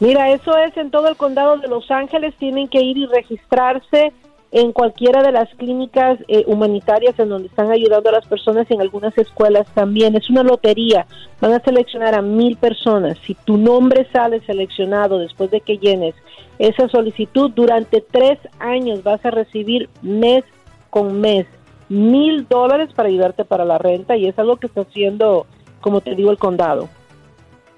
Mira, 0.00 0.30
eso 0.30 0.56
es 0.56 0.76
en 0.76 0.90
todo 0.90 1.08
el 1.08 1.16
condado 1.16 1.56
de 1.58 1.66
Los 1.66 1.90
Ángeles. 1.90 2.34
Tienen 2.38 2.68
que 2.68 2.80
ir 2.80 2.96
y 2.96 3.06
registrarse 3.06 4.12
en 4.50 4.72
cualquiera 4.72 5.22
de 5.22 5.32
las 5.32 5.48
clínicas 5.56 6.18
eh, 6.28 6.44
humanitarias 6.46 7.18
en 7.18 7.28
donde 7.28 7.48
están 7.48 7.70
ayudando 7.70 8.08
a 8.08 8.12
las 8.12 8.26
personas 8.26 8.66
y 8.70 8.74
en 8.74 8.80
algunas 8.80 9.16
escuelas 9.18 9.66
también. 9.74 10.14
Es 10.14 10.30
una 10.30 10.42
lotería. 10.42 11.06
Van 11.40 11.52
a 11.52 11.60
seleccionar 11.60 12.14
a 12.14 12.22
mil 12.22 12.56
personas. 12.56 13.18
Si 13.26 13.34
tu 13.34 13.56
nombre 13.56 14.06
sale 14.12 14.40
seleccionado 14.46 15.18
después 15.18 15.50
de 15.50 15.60
que 15.60 15.78
llenes 15.78 16.14
esa 16.58 16.88
solicitud, 16.88 17.50
durante 17.50 18.00
tres 18.00 18.38
años 18.60 19.02
vas 19.02 19.24
a 19.24 19.30
recibir 19.30 19.88
mes 20.02 20.44
con 20.90 21.20
mes 21.20 21.46
mil 21.88 22.46
dólares 22.48 22.90
para 22.94 23.08
ayudarte 23.08 23.44
para 23.44 23.64
la 23.64 23.78
renta 23.78 24.16
y 24.16 24.26
es 24.26 24.38
algo 24.38 24.56
que 24.56 24.66
está 24.66 24.82
haciendo, 24.82 25.46
como 25.80 26.00
te 26.00 26.14
digo, 26.14 26.30
el 26.30 26.38
condado. 26.38 26.88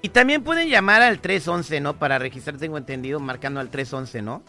Y 0.01 0.09
también 0.09 0.43
pueden 0.43 0.67
llamar 0.67 1.01
al 1.01 1.19
311, 1.19 1.79
¿no? 1.79 1.93
Para 1.93 2.17
registrar, 2.19 2.57
tengo 2.57 2.77
entendido, 2.77 3.19
marcando 3.19 3.59
al 3.59 3.69
311, 3.69 4.21
¿no? 4.21 4.41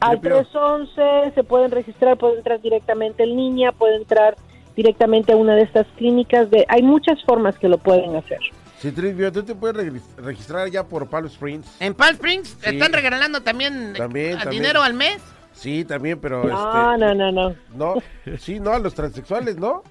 Al 0.00 0.20
311 0.20 1.32
se 1.34 1.44
pueden 1.44 1.70
registrar, 1.70 2.18
pueden 2.18 2.38
entrar 2.38 2.60
directamente 2.60 3.22
en 3.22 3.36
línea, 3.36 3.70
pueden 3.70 4.00
entrar 4.02 4.36
directamente 4.74 5.32
a 5.32 5.36
una 5.36 5.54
de 5.54 5.62
estas 5.62 5.86
clínicas. 5.96 6.50
De, 6.50 6.64
hay 6.68 6.82
muchas 6.82 7.22
formas 7.24 7.56
que 7.56 7.68
lo 7.68 7.78
pueden 7.78 8.16
hacer. 8.16 8.40
Si 8.78 8.90
Trivio, 8.90 9.30
tú 9.32 9.42
te 9.44 9.54
puedes 9.54 9.76
regis- 9.76 10.16
registrar 10.16 10.68
ya 10.68 10.84
por 10.84 11.08
Palm 11.08 11.26
Springs. 11.26 11.66
En 11.80 11.94
Palm 11.94 12.14
Springs 12.14 12.58
Sí. 12.60 12.70
están 12.74 12.92
regalando 12.92 13.40
también, 13.42 13.94
También, 13.96 14.38
también. 14.38 14.62
dinero 14.62 14.82
al 14.82 14.92
mes. 14.94 15.18
Sí, 15.56 15.84
también, 15.84 16.20
pero 16.20 16.44
No, 16.44 16.94
este, 16.94 17.04
no, 17.04 17.14
no, 17.14 17.32
no. 17.32 17.56
no, 17.74 17.94
sí, 18.38 18.60
no, 18.60 18.72
a 18.72 18.78
los 18.78 18.94
transexuales, 18.94 19.56
¿no? 19.56 19.82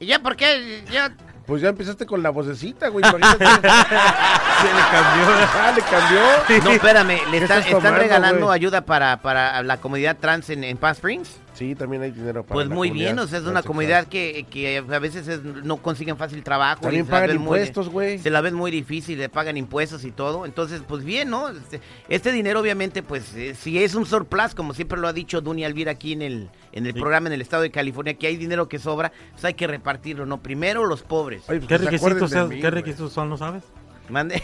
¿Y 0.00 0.06
ya 0.06 0.18
por 0.18 0.34
qué? 0.34 0.82
Ya... 0.90 1.14
Pues 1.46 1.60
ya 1.60 1.68
empezaste 1.68 2.06
con 2.06 2.22
la 2.22 2.30
vocecita, 2.30 2.88
güey. 2.88 3.04
imagínate. 3.08 3.44
Se 3.44 3.44
le 3.44 4.82
cambió. 4.90 5.26
Ah, 5.54 5.72
le 5.76 5.82
cambió. 5.82 6.64
No, 6.64 6.70
espérame, 6.70 7.18
le 7.30 7.38
¿Qué 7.38 7.44
están, 7.44 7.64
tomando, 7.64 7.98
regalando 7.98 8.46
güey? 8.46 8.56
ayuda 8.56 8.80
para, 8.86 9.18
para 9.20 9.62
la 9.62 9.76
comunidad 9.76 10.16
trans 10.18 10.48
en, 10.48 10.64
en 10.64 10.78
Palm 10.78 10.92
Springs. 10.94 11.38
Sí, 11.54 11.74
también 11.76 12.02
hay 12.02 12.10
dinero 12.10 12.42
para 12.42 12.52
Pues 12.54 12.68
la 12.68 12.74
muy 12.74 12.90
bien, 12.90 13.16
o 13.18 13.26
sea, 13.28 13.38
es 13.38 13.44
una 13.44 13.62
comunidad 13.62 14.06
que, 14.08 14.44
que 14.50 14.78
a 14.78 14.98
veces 14.98 15.28
es- 15.28 15.42
no 15.44 15.76
consiguen 15.76 16.16
fácil 16.16 16.42
trabajo. 16.42 16.80
También 16.82 17.06
pagan 17.06 17.28
ven 17.28 17.38
muy- 17.38 17.58
impuestos, 17.60 17.88
güey. 17.88 18.18
Se 18.18 18.28
la 18.30 18.40
ven 18.40 18.54
muy 18.54 18.72
difícil, 18.72 19.18
le 19.18 19.28
pagan 19.28 19.56
impuestos 19.56 20.04
y 20.04 20.10
todo. 20.10 20.46
Entonces, 20.46 20.82
pues 20.86 21.04
bien, 21.04 21.30
¿no? 21.30 21.48
Este, 21.50 21.80
este 22.08 22.32
dinero, 22.32 22.58
obviamente, 22.60 23.02
pues 23.04 23.34
eh, 23.36 23.54
si 23.54 23.82
es 23.82 23.94
un 23.94 24.04
surplus, 24.04 24.54
como 24.54 24.74
siempre 24.74 24.98
lo 24.98 25.06
ha 25.06 25.12
dicho 25.12 25.40
Dunia 25.40 25.68
Alvira 25.68 25.92
aquí 25.92 26.12
en 26.12 26.22
el, 26.22 26.50
en 26.72 26.86
el 26.86 26.94
programa 26.94 27.28
en 27.28 27.34
el 27.34 27.40
estado 27.40 27.62
de 27.62 27.70
California, 27.70 28.14
que 28.14 28.26
hay 28.26 28.36
dinero 28.36 28.68
que 28.68 28.80
sobra, 28.80 29.12
pues 29.32 29.44
hay 29.44 29.54
que 29.54 29.68
repartirlo, 29.68 30.26
¿no? 30.26 30.42
Primero 30.42 30.84
los 30.86 31.02
pobres. 31.02 31.42
pues 31.46 31.64
¿Qué 31.66 31.78
requisitos, 31.78 32.30
son- 32.32 32.50
¿Qué 32.50 32.70
requisitos 32.70 33.12
son, 33.12 33.30
no 33.30 33.36
sabes? 33.36 33.62
Mande. 34.10 34.34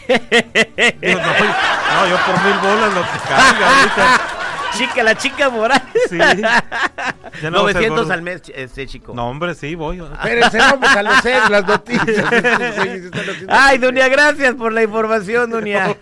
Digo, 1.01 1.19
no, 1.19 1.27
no, 1.27 2.09
yo 2.09 2.17
por 2.25 2.43
mil 2.43 2.57
bolas 2.61 2.93
lo 2.95 3.01
que 3.01 3.19
caiga 3.27 3.79
ahorita. 3.79 4.21
Chica, 4.77 5.03
la 5.03 5.15
chica 5.15 5.49
moral. 5.49 5.81
Sí. 6.09 6.17
Ya 6.17 7.49
no 7.49 7.63
va 7.63 7.69
a 7.69 7.73
ser 7.73 7.89
900 7.89 7.89
gordo. 7.99 8.13
al 8.13 8.21
mes, 8.21 8.41
este 8.53 8.87
chico. 8.87 9.13
No, 9.13 9.29
hombre, 9.29 9.55
sí, 9.55 9.75
voy. 9.75 10.01
Espérense, 10.01 10.57
vamos 10.57 10.89
a 10.89 11.03
los 11.03 11.49
las 11.49 11.67
noticias. 11.67 12.25
Ay, 13.47 13.77
Dunia, 13.77 14.07
gracias 14.09 14.55
por 14.55 14.73
la 14.73 14.83
información, 14.83 15.49
Dunia. 15.49 15.97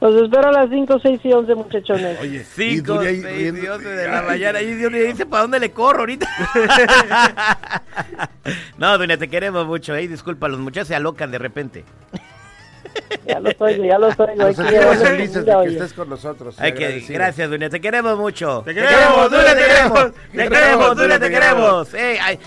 Los 0.00 0.22
espero 0.22 0.48
a 0.48 0.52
las 0.52 0.68
5, 0.68 0.98
6 1.02 1.20
y 1.24 1.32
11, 1.32 1.54
muchachones. 1.54 2.20
Oye, 2.20 2.44
5, 2.44 2.92
Dunia 2.92 3.08
ahí 3.08 3.22
6 3.22 3.36
riendo. 3.36 3.60
y 3.62 3.68
11 3.68 3.88
de 3.88 4.08
la 4.08 4.22
mañana. 4.22 4.60
Y 4.60 4.74
Dunia 4.74 5.02
dice, 5.02 5.26
¿para 5.26 5.42
dónde 5.42 5.60
le 5.60 5.70
corro 5.70 6.00
ahorita? 6.00 6.28
no, 8.78 8.98
Dunia, 8.98 9.16
te 9.16 9.28
queremos 9.28 9.66
mucho. 9.66 9.94
Ey, 9.94 10.06
disculpa, 10.06 10.48
los 10.48 10.60
muchachos 10.60 10.88
se 10.88 10.94
alocan 10.94 11.30
de 11.30 11.38
repente. 11.38 11.84
Ya 13.32 13.40
los 13.40 13.54
oigo, 13.58 13.84
ya 13.84 13.98
los 13.98 14.20
oigo. 14.20 14.34
Nos 14.36 14.46
Hay 14.46 14.54
que 14.54 14.62
sentimos 14.62 14.70
llevarlo 14.72 15.04
felices 15.04 15.34
de 15.34 15.40
lindo, 15.40 15.52
que 15.52 15.56
oye. 15.68 15.72
estés 15.76 15.92
con 15.92 16.08
nosotros. 16.10 16.54
Hay 16.58 16.72
que, 16.72 17.00
gracias, 17.08 17.50
Dunia. 17.50 17.70
Te 17.70 17.80
queremos 17.80 18.18
mucho. 18.18 18.62
Te 18.64 18.74
queremos, 18.74 19.30
Dunia, 19.30 19.54
te 19.54 19.62
queremos. 19.62 20.12
Te 20.32 20.48
queremos, 20.48 20.96
Dunia, 20.96 21.18
te 21.18 21.30
queremos. 21.30 21.94
Eh, 21.94 22.18
ay, 22.20 22.38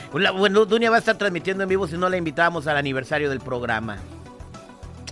Dunia 0.68 0.90
va 0.90 0.98
a 0.98 1.00
estar 1.00 1.18
transmitiendo 1.18 1.64
en 1.64 1.70
vivo 1.70 1.88
si 1.88 1.98
no 1.98 2.10
la 2.10 2.18
invitamos 2.18 2.68
al 2.68 2.78
aniversario 2.78 3.30
del 3.30 3.40
programa. 3.40 3.98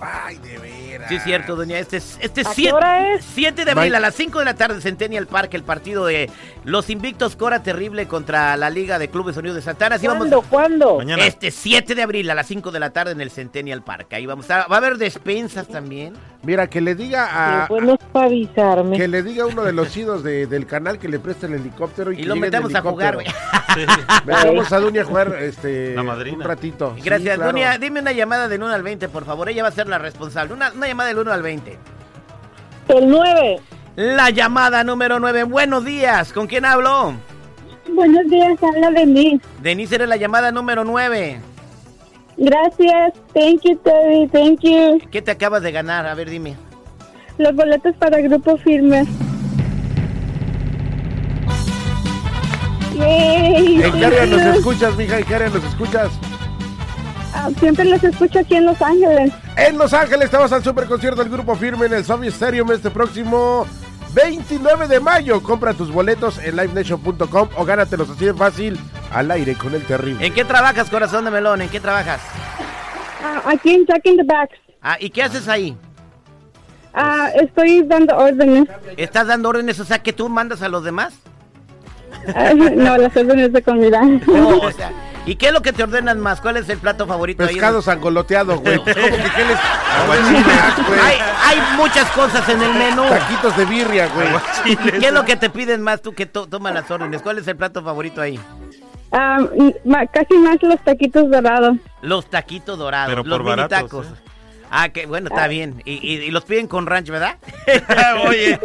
Ay, 0.04 0.38
de 0.38 0.58
veras. 0.58 1.10
Sí, 1.10 1.16
es 1.16 1.24
cierto, 1.24 1.56
Dunia. 1.56 1.80
Este 1.80 1.98
es 1.98 2.18
este 2.22 2.42
¿A 2.42 2.44
qué 2.46 2.50
7 2.56 2.74
hora 2.74 3.13
es? 3.13 3.26
7 3.34 3.66
de 3.66 3.72
abril 3.72 3.86
Mike. 3.86 3.98
a 3.98 4.00
las 4.00 4.16
5 4.16 4.39
de 4.39 4.46
la 4.46 4.54
tarde, 4.56 4.82
Centennial 4.82 5.28
Park, 5.28 5.54
el 5.54 5.63
partido 5.63 6.06
de 6.06 6.30
los 6.63 6.89
Invictos 6.89 7.36
Cora 7.36 7.63
Terrible 7.63 8.08
contra 8.08 8.56
la 8.58 8.70
Liga 8.70 9.00
de 9.00 9.10
Clubes 9.10 9.38
Unidos 9.38 9.56
de 9.56 9.62
Santana. 9.62 9.96
Así 9.96 10.08
vamos- 10.08 10.28
¿Cuándo? 10.28 10.42
¿Cuándo? 10.50 10.98
Mañana. 10.98 11.26
Este 11.26 11.52
7 11.52 11.96
de 11.96 12.02
abril 12.04 12.30
a 12.30 12.36
las 12.36 12.48
5 12.48 12.72
de 12.72 12.80
la 12.80 12.92
tarde 12.92 13.12
en 13.13 13.22
el 13.22 13.32
Centennial 13.32 13.84
Park. 13.84 14.13
Ahí 14.13 14.26
vamos 14.26 14.50
a 14.50 14.68
Va 14.68 14.76
a 14.76 14.78
haber 14.78 14.98
despensas 14.98 15.68
también. 15.68 16.13
Mira, 16.44 16.68
que 16.70 16.82
le 16.82 16.96
diga 16.96 17.63
a. 17.63 17.68
Bueno 17.68 17.94
es 17.94 18.06
para 18.12 18.26
avisarme. 18.28 18.98
Que 18.98 19.08
le 19.08 19.24
diga 19.24 19.44
a 19.44 19.48
uno 19.48 19.63
de 19.63 19.72
los 19.74 19.96
idos 19.96 20.24
de- 20.24 20.46
del 20.48 20.66
canal 20.66 21.00
que 21.00 21.08
le 21.08 21.20
preste 21.20 21.46
el 21.48 21.54
helicóptero 21.54 22.12
y, 22.12 22.16
Y 22.16 22.18
que 22.24 22.26
lo 22.26 22.36
metemos 22.36 22.74
a 22.76 22.82
jugar, 22.82 23.16
helicóptero. 23.16 24.24
Metamos 24.26 24.72
a 24.74 24.80
Dunia 24.80 25.02
a 25.02 25.06
jugar 25.06 25.36
este, 25.39 25.96
La 25.96 26.04
madrina. 26.04 26.38
un 26.38 26.44
ratito. 26.44 26.94
Sí, 26.98 27.02
Gracias, 27.04 27.36
claro. 27.36 27.52
Dunia. 27.52 27.78
Dime 27.78 28.02
una 28.02 28.12
llamada 28.12 28.48
del 28.48 28.62
1 28.62 28.74
al 28.74 28.84
20, 28.84 29.08
por 29.10 29.26
favor. 29.26 29.50
Ella 29.50 29.63
va 29.63 29.70
a 29.70 29.72
ser 29.72 29.88
la 29.88 29.93
responsable. 29.98 30.54
Una, 30.54 30.72
una 30.72 30.88
llamada 30.88 31.10
del 31.10 31.20
1 31.20 31.32
al 31.32 31.42
20. 31.42 31.78
El 32.90 33.10
9. 33.10 33.60
La 33.96 34.30
llamada 34.30 34.84
número 34.84 35.20
9. 35.20 35.44
Buenos 35.44 35.86
días. 35.86 36.34
¿Con 36.34 36.48
quién 36.48 36.66
hablo? 36.66 37.14
Buenos 37.90 38.28
días, 38.30 38.58
habla 38.64 38.92
Denise. 38.92 39.46
Denise 39.62 39.96
eres 39.96 40.10
la 40.10 40.16
llamada 40.16 40.52
número 40.52 40.84
9. 40.84 41.40
Gracias. 42.38 43.14
Thank 43.34 43.62
you, 43.64 43.78
Terry. 43.78 44.28
Thank 44.28 44.62
you. 44.62 45.00
¿Qué 45.12 45.22
te 45.22 45.32
acabas 45.32 45.62
de 45.62 45.72
ganar? 45.72 46.08
A 46.08 46.16
ver, 46.16 46.30
dime. 46.30 46.56
Los 47.38 47.56
boletos 47.56 47.96
para 47.98 48.20
Grupo 48.22 48.58
Firme. 48.58 49.06
Yay, 52.98 53.82
¿En 53.84 53.92
qué 53.92 54.00
thank 54.00 54.04
área 54.04 54.26
nos 54.26 54.58
escuchas, 54.58 54.96
mija? 54.96 55.20
¿En 55.20 55.26
qué 55.26 55.36
área 55.36 55.50
nos 55.50 55.64
escuchas? 55.64 56.12
Ah, 57.34 57.50
siempre 57.60 57.86
los 57.86 58.04
escucho 58.04 58.39
aquí 58.39 58.56
en 58.56 58.65
Los 58.65 58.82
Ángeles. 58.82 59.34
En 59.58 59.78
Los 59.78 59.93
Ángeles 59.93 60.26
estamos 60.26 60.52
al 60.52 60.63
super 60.63 60.86
concierto 60.86 61.24
del 61.24 61.32
Grupo 61.32 61.56
Firme 61.56 61.88
en 61.88 61.93
el 61.93 62.06
Soviet 62.06 62.32
Stadium 62.34 62.72
este 62.72 62.91
próximo 62.91 63.65
29 64.13 64.88
de 64.88 65.00
mayo. 65.00 65.41
Compra 65.41 65.74
tus 65.74 65.91
boletos 65.91 66.38
en 66.38 66.56
livenation.com 66.56 67.50
o 67.58 67.65
gánatelos 67.65 68.10
así 68.10 68.26
de 68.26 68.34
fácil 68.34 68.80
al 69.12 69.32
aire 69.32 69.56
con 69.56 69.74
el 69.74 69.84
terrible. 69.84 70.26
¿En 70.26 70.34
qué 70.34 70.46
trabajas, 70.46 70.89
corazón 70.89 71.26
de 71.26 71.32
melón? 71.32 71.62
¿En 71.62 71.69
qué 71.69 71.80
trabajas? 71.80 72.22
Ah, 73.24 73.41
aquí 73.46 73.74
en 73.74 73.86
Jack 73.86 74.06
in 74.06 74.17
the 74.17 74.24
Box. 74.24 74.50
Ah, 74.82 74.98
¿y 75.00 75.10
qué 75.10 75.24
haces 75.24 75.48
ahí? 75.48 75.76
Ah, 76.93 77.30
estoy 77.41 77.82
dando 77.84 78.15
órdenes. 78.15 78.67
¿Estás 78.98 79.28
dando 79.28 79.50
órdenes? 79.50 79.80
O 79.80 79.86
sea, 79.86 80.00
que 80.00 80.13
tú 80.13 80.30
mandas 80.30 80.62
a 80.62 80.69
los 80.69 80.84
demás. 80.84 81.15
Ah, 82.36 82.54
no, 82.56 82.98
las 82.98 83.17
órdenes 83.17 83.52
de 83.52 83.62
comida. 83.63 84.02
No, 84.28 84.60
o 84.60 84.72
sea, 84.72 84.91
¿y 85.26 85.36
qué 85.36 85.48
es 85.48 85.54
lo 85.54 85.62
que 85.62 85.74
te 85.74 85.84
ordenan 85.84 86.20
más? 86.20 86.42
¿Cuál 86.42 86.58
es 86.58 86.68
el 86.70 86.78
plato 86.80 87.06
favorito 87.08 87.44
ahí? 87.44 87.54
Pescado 87.54 87.82
sangoloteado, 87.82 88.58
güey. 88.60 88.78
¿Cómo 88.78 88.94
que 88.94 89.02
qué 89.36 89.46
les... 89.46 89.58
Hay, 91.04 91.18
hay 91.46 91.58
muchas 91.78 92.10
cosas 92.12 92.48
en 92.50 92.62
el 92.62 92.74
menú. 92.74 93.04
Taquitos 93.10 93.56
de 93.58 93.66
birria, 93.66 94.08
güey. 94.10 94.78
¿Qué 95.00 95.08
es 95.08 95.14
lo 95.14 95.24
que 95.26 95.36
te 95.36 95.50
piden 95.50 95.82
más 95.82 96.02
tú 96.02 96.14
que 96.14 96.26
to- 96.26 96.48
tomas 96.48 96.74
las 96.74 96.90
órdenes? 96.90 97.22
¿Cuál 97.22 97.38
es 97.40 97.48
el 97.48 97.56
plato 97.56 97.84
favorito 97.84 98.22
ahí? 98.22 98.40
Ah, 99.12 99.38
casi 100.12 100.38
más 100.40 100.58
los 100.64 100.80
taquitos 100.84 101.30
dorados. 101.30 101.78
Los 102.02 102.26
taquitos 102.30 102.78
dorados, 102.80 103.10
Pero 103.10 103.24
los 103.24 103.38
por 103.38 103.44
mini 103.46 103.56
baratos, 103.62 103.80
tacos. 103.90 104.08
¿eh? 104.08 104.32
Ah, 104.76 104.90
que 104.90 105.06
bueno, 105.06 105.28
está 105.30 105.48
bien. 105.48 105.84
Y, 105.86 105.94
y- 106.02 106.24
y 106.24 106.32
los 106.32 106.46
piden 106.46 106.68
con 106.68 106.88
ranch, 106.88 107.10
¿verdad? 107.10 107.38
Oye, 108.28 108.60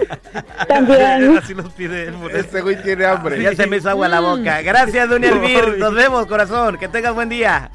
También. 0.66 1.36
Así 1.36 1.54
nos 1.54 1.70
pide 1.74 2.10
Este 2.32 2.62
güey 2.62 2.82
tiene 2.82 3.04
hambre. 3.04 3.42
ya 3.42 3.54
se 3.54 3.66
me 3.66 3.76
hizo 3.76 3.90
agua 3.90 4.06
a 4.06 4.08
la 4.08 4.20
boca. 4.20 4.62
Gracias, 4.62 5.08
Dunia 5.08 5.28
Elvir. 5.32 5.76
Nos 5.78 5.94
vemos, 5.94 6.26
corazón. 6.26 6.78
Que 6.78 6.88
tengas 6.88 7.12
buen 7.14 7.28
día. 7.28 7.70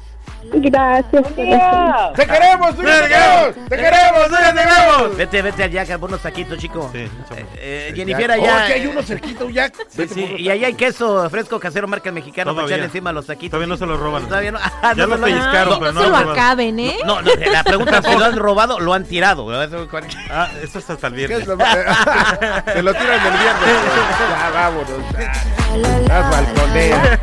Gracias. 0.52 1.24
¡Te 1.34 1.34
queremos, 1.44 2.14
te 2.14 2.26
queremos! 2.26 3.54
¡Te 3.68 3.76
queremos, 3.76 4.28
te 4.28 4.36
queremos! 4.54 5.16
Vete, 5.16 5.42
vete 5.42 5.64
al 5.64 5.70
Jack, 5.70 5.98
por 5.98 6.08
unos 6.10 6.20
taquitos, 6.22 6.58
chico. 6.58 6.90
Sí, 6.92 6.98
Eh, 7.00 7.08
eh, 7.56 7.92
Jennifer, 7.94 8.30
Oh, 8.30 8.34
allá. 8.34 8.64
aquí 8.64 8.72
hay 8.72 8.82
eh, 8.82 8.88
uno 8.88 9.02
cerquita, 9.02 9.44
un 9.44 9.52
Jack. 9.52 9.74
Sí, 9.88 10.06
sí, 10.08 10.34
y 10.38 10.48
ahí 10.50 10.64
hay 10.64 10.74
queso 10.74 11.28
fresco 11.30 11.58
casero 11.58 11.88
marca 11.88 12.10
mexicano 12.12 12.54
para 12.54 12.66
echarle 12.66 12.84
encima 12.86 13.12
los 13.12 13.26
taquitos. 13.26 13.50
Todavía 13.52 13.68
no 13.68 13.76
se 13.76 13.86
lo 13.86 13.96
roban. 13.96 14.26
Todavía 14.26 14.52
no. 14.52 14.58
Ya 14.58 14.72
Ah, 14.82 14.94
no 14.96 15.06
lo 15.06 15.14
se 15.14 15.20
lo- 15.20 15.26
pellizcaron, 15.26 15.78
pero 15.80 15.92
no 15.92 16.00
no 16.00 16.18
se 16.18 16.24
lo 16.24 16.30
acaben, 16.32 16.78
¿eh? 16.78 16.96
No, 17.04 17.20
no, 17.22 17.30
la 17.52 17.64
pregunta 17.64 17.98
es 17.98 18.06
si 18.06 18.16
lo 18.18 18.24
han 18.24 18.36
robado, 18.36 18.80
lo 18.80 18.92
han 18.94 19.04
tirado. 19.04 19.46
Ah, 20.30 20.48
eso 20.62 20.78
es 20.78 20.90
hasta 20.90 21.06
el 21.08 21.14
¿Qué 21.14 21.26
viernes. 21.26 21.40
es 21.40 21.46
lo 21.48 21.56
tiran 22.94 23.24
del 23.24 23.32
viernes. 23.32 23.76
Ya, 24.30 24.50
vámonos. 24.52 26.08
Las 26.08 26.30
balconeas. 26.30 27.18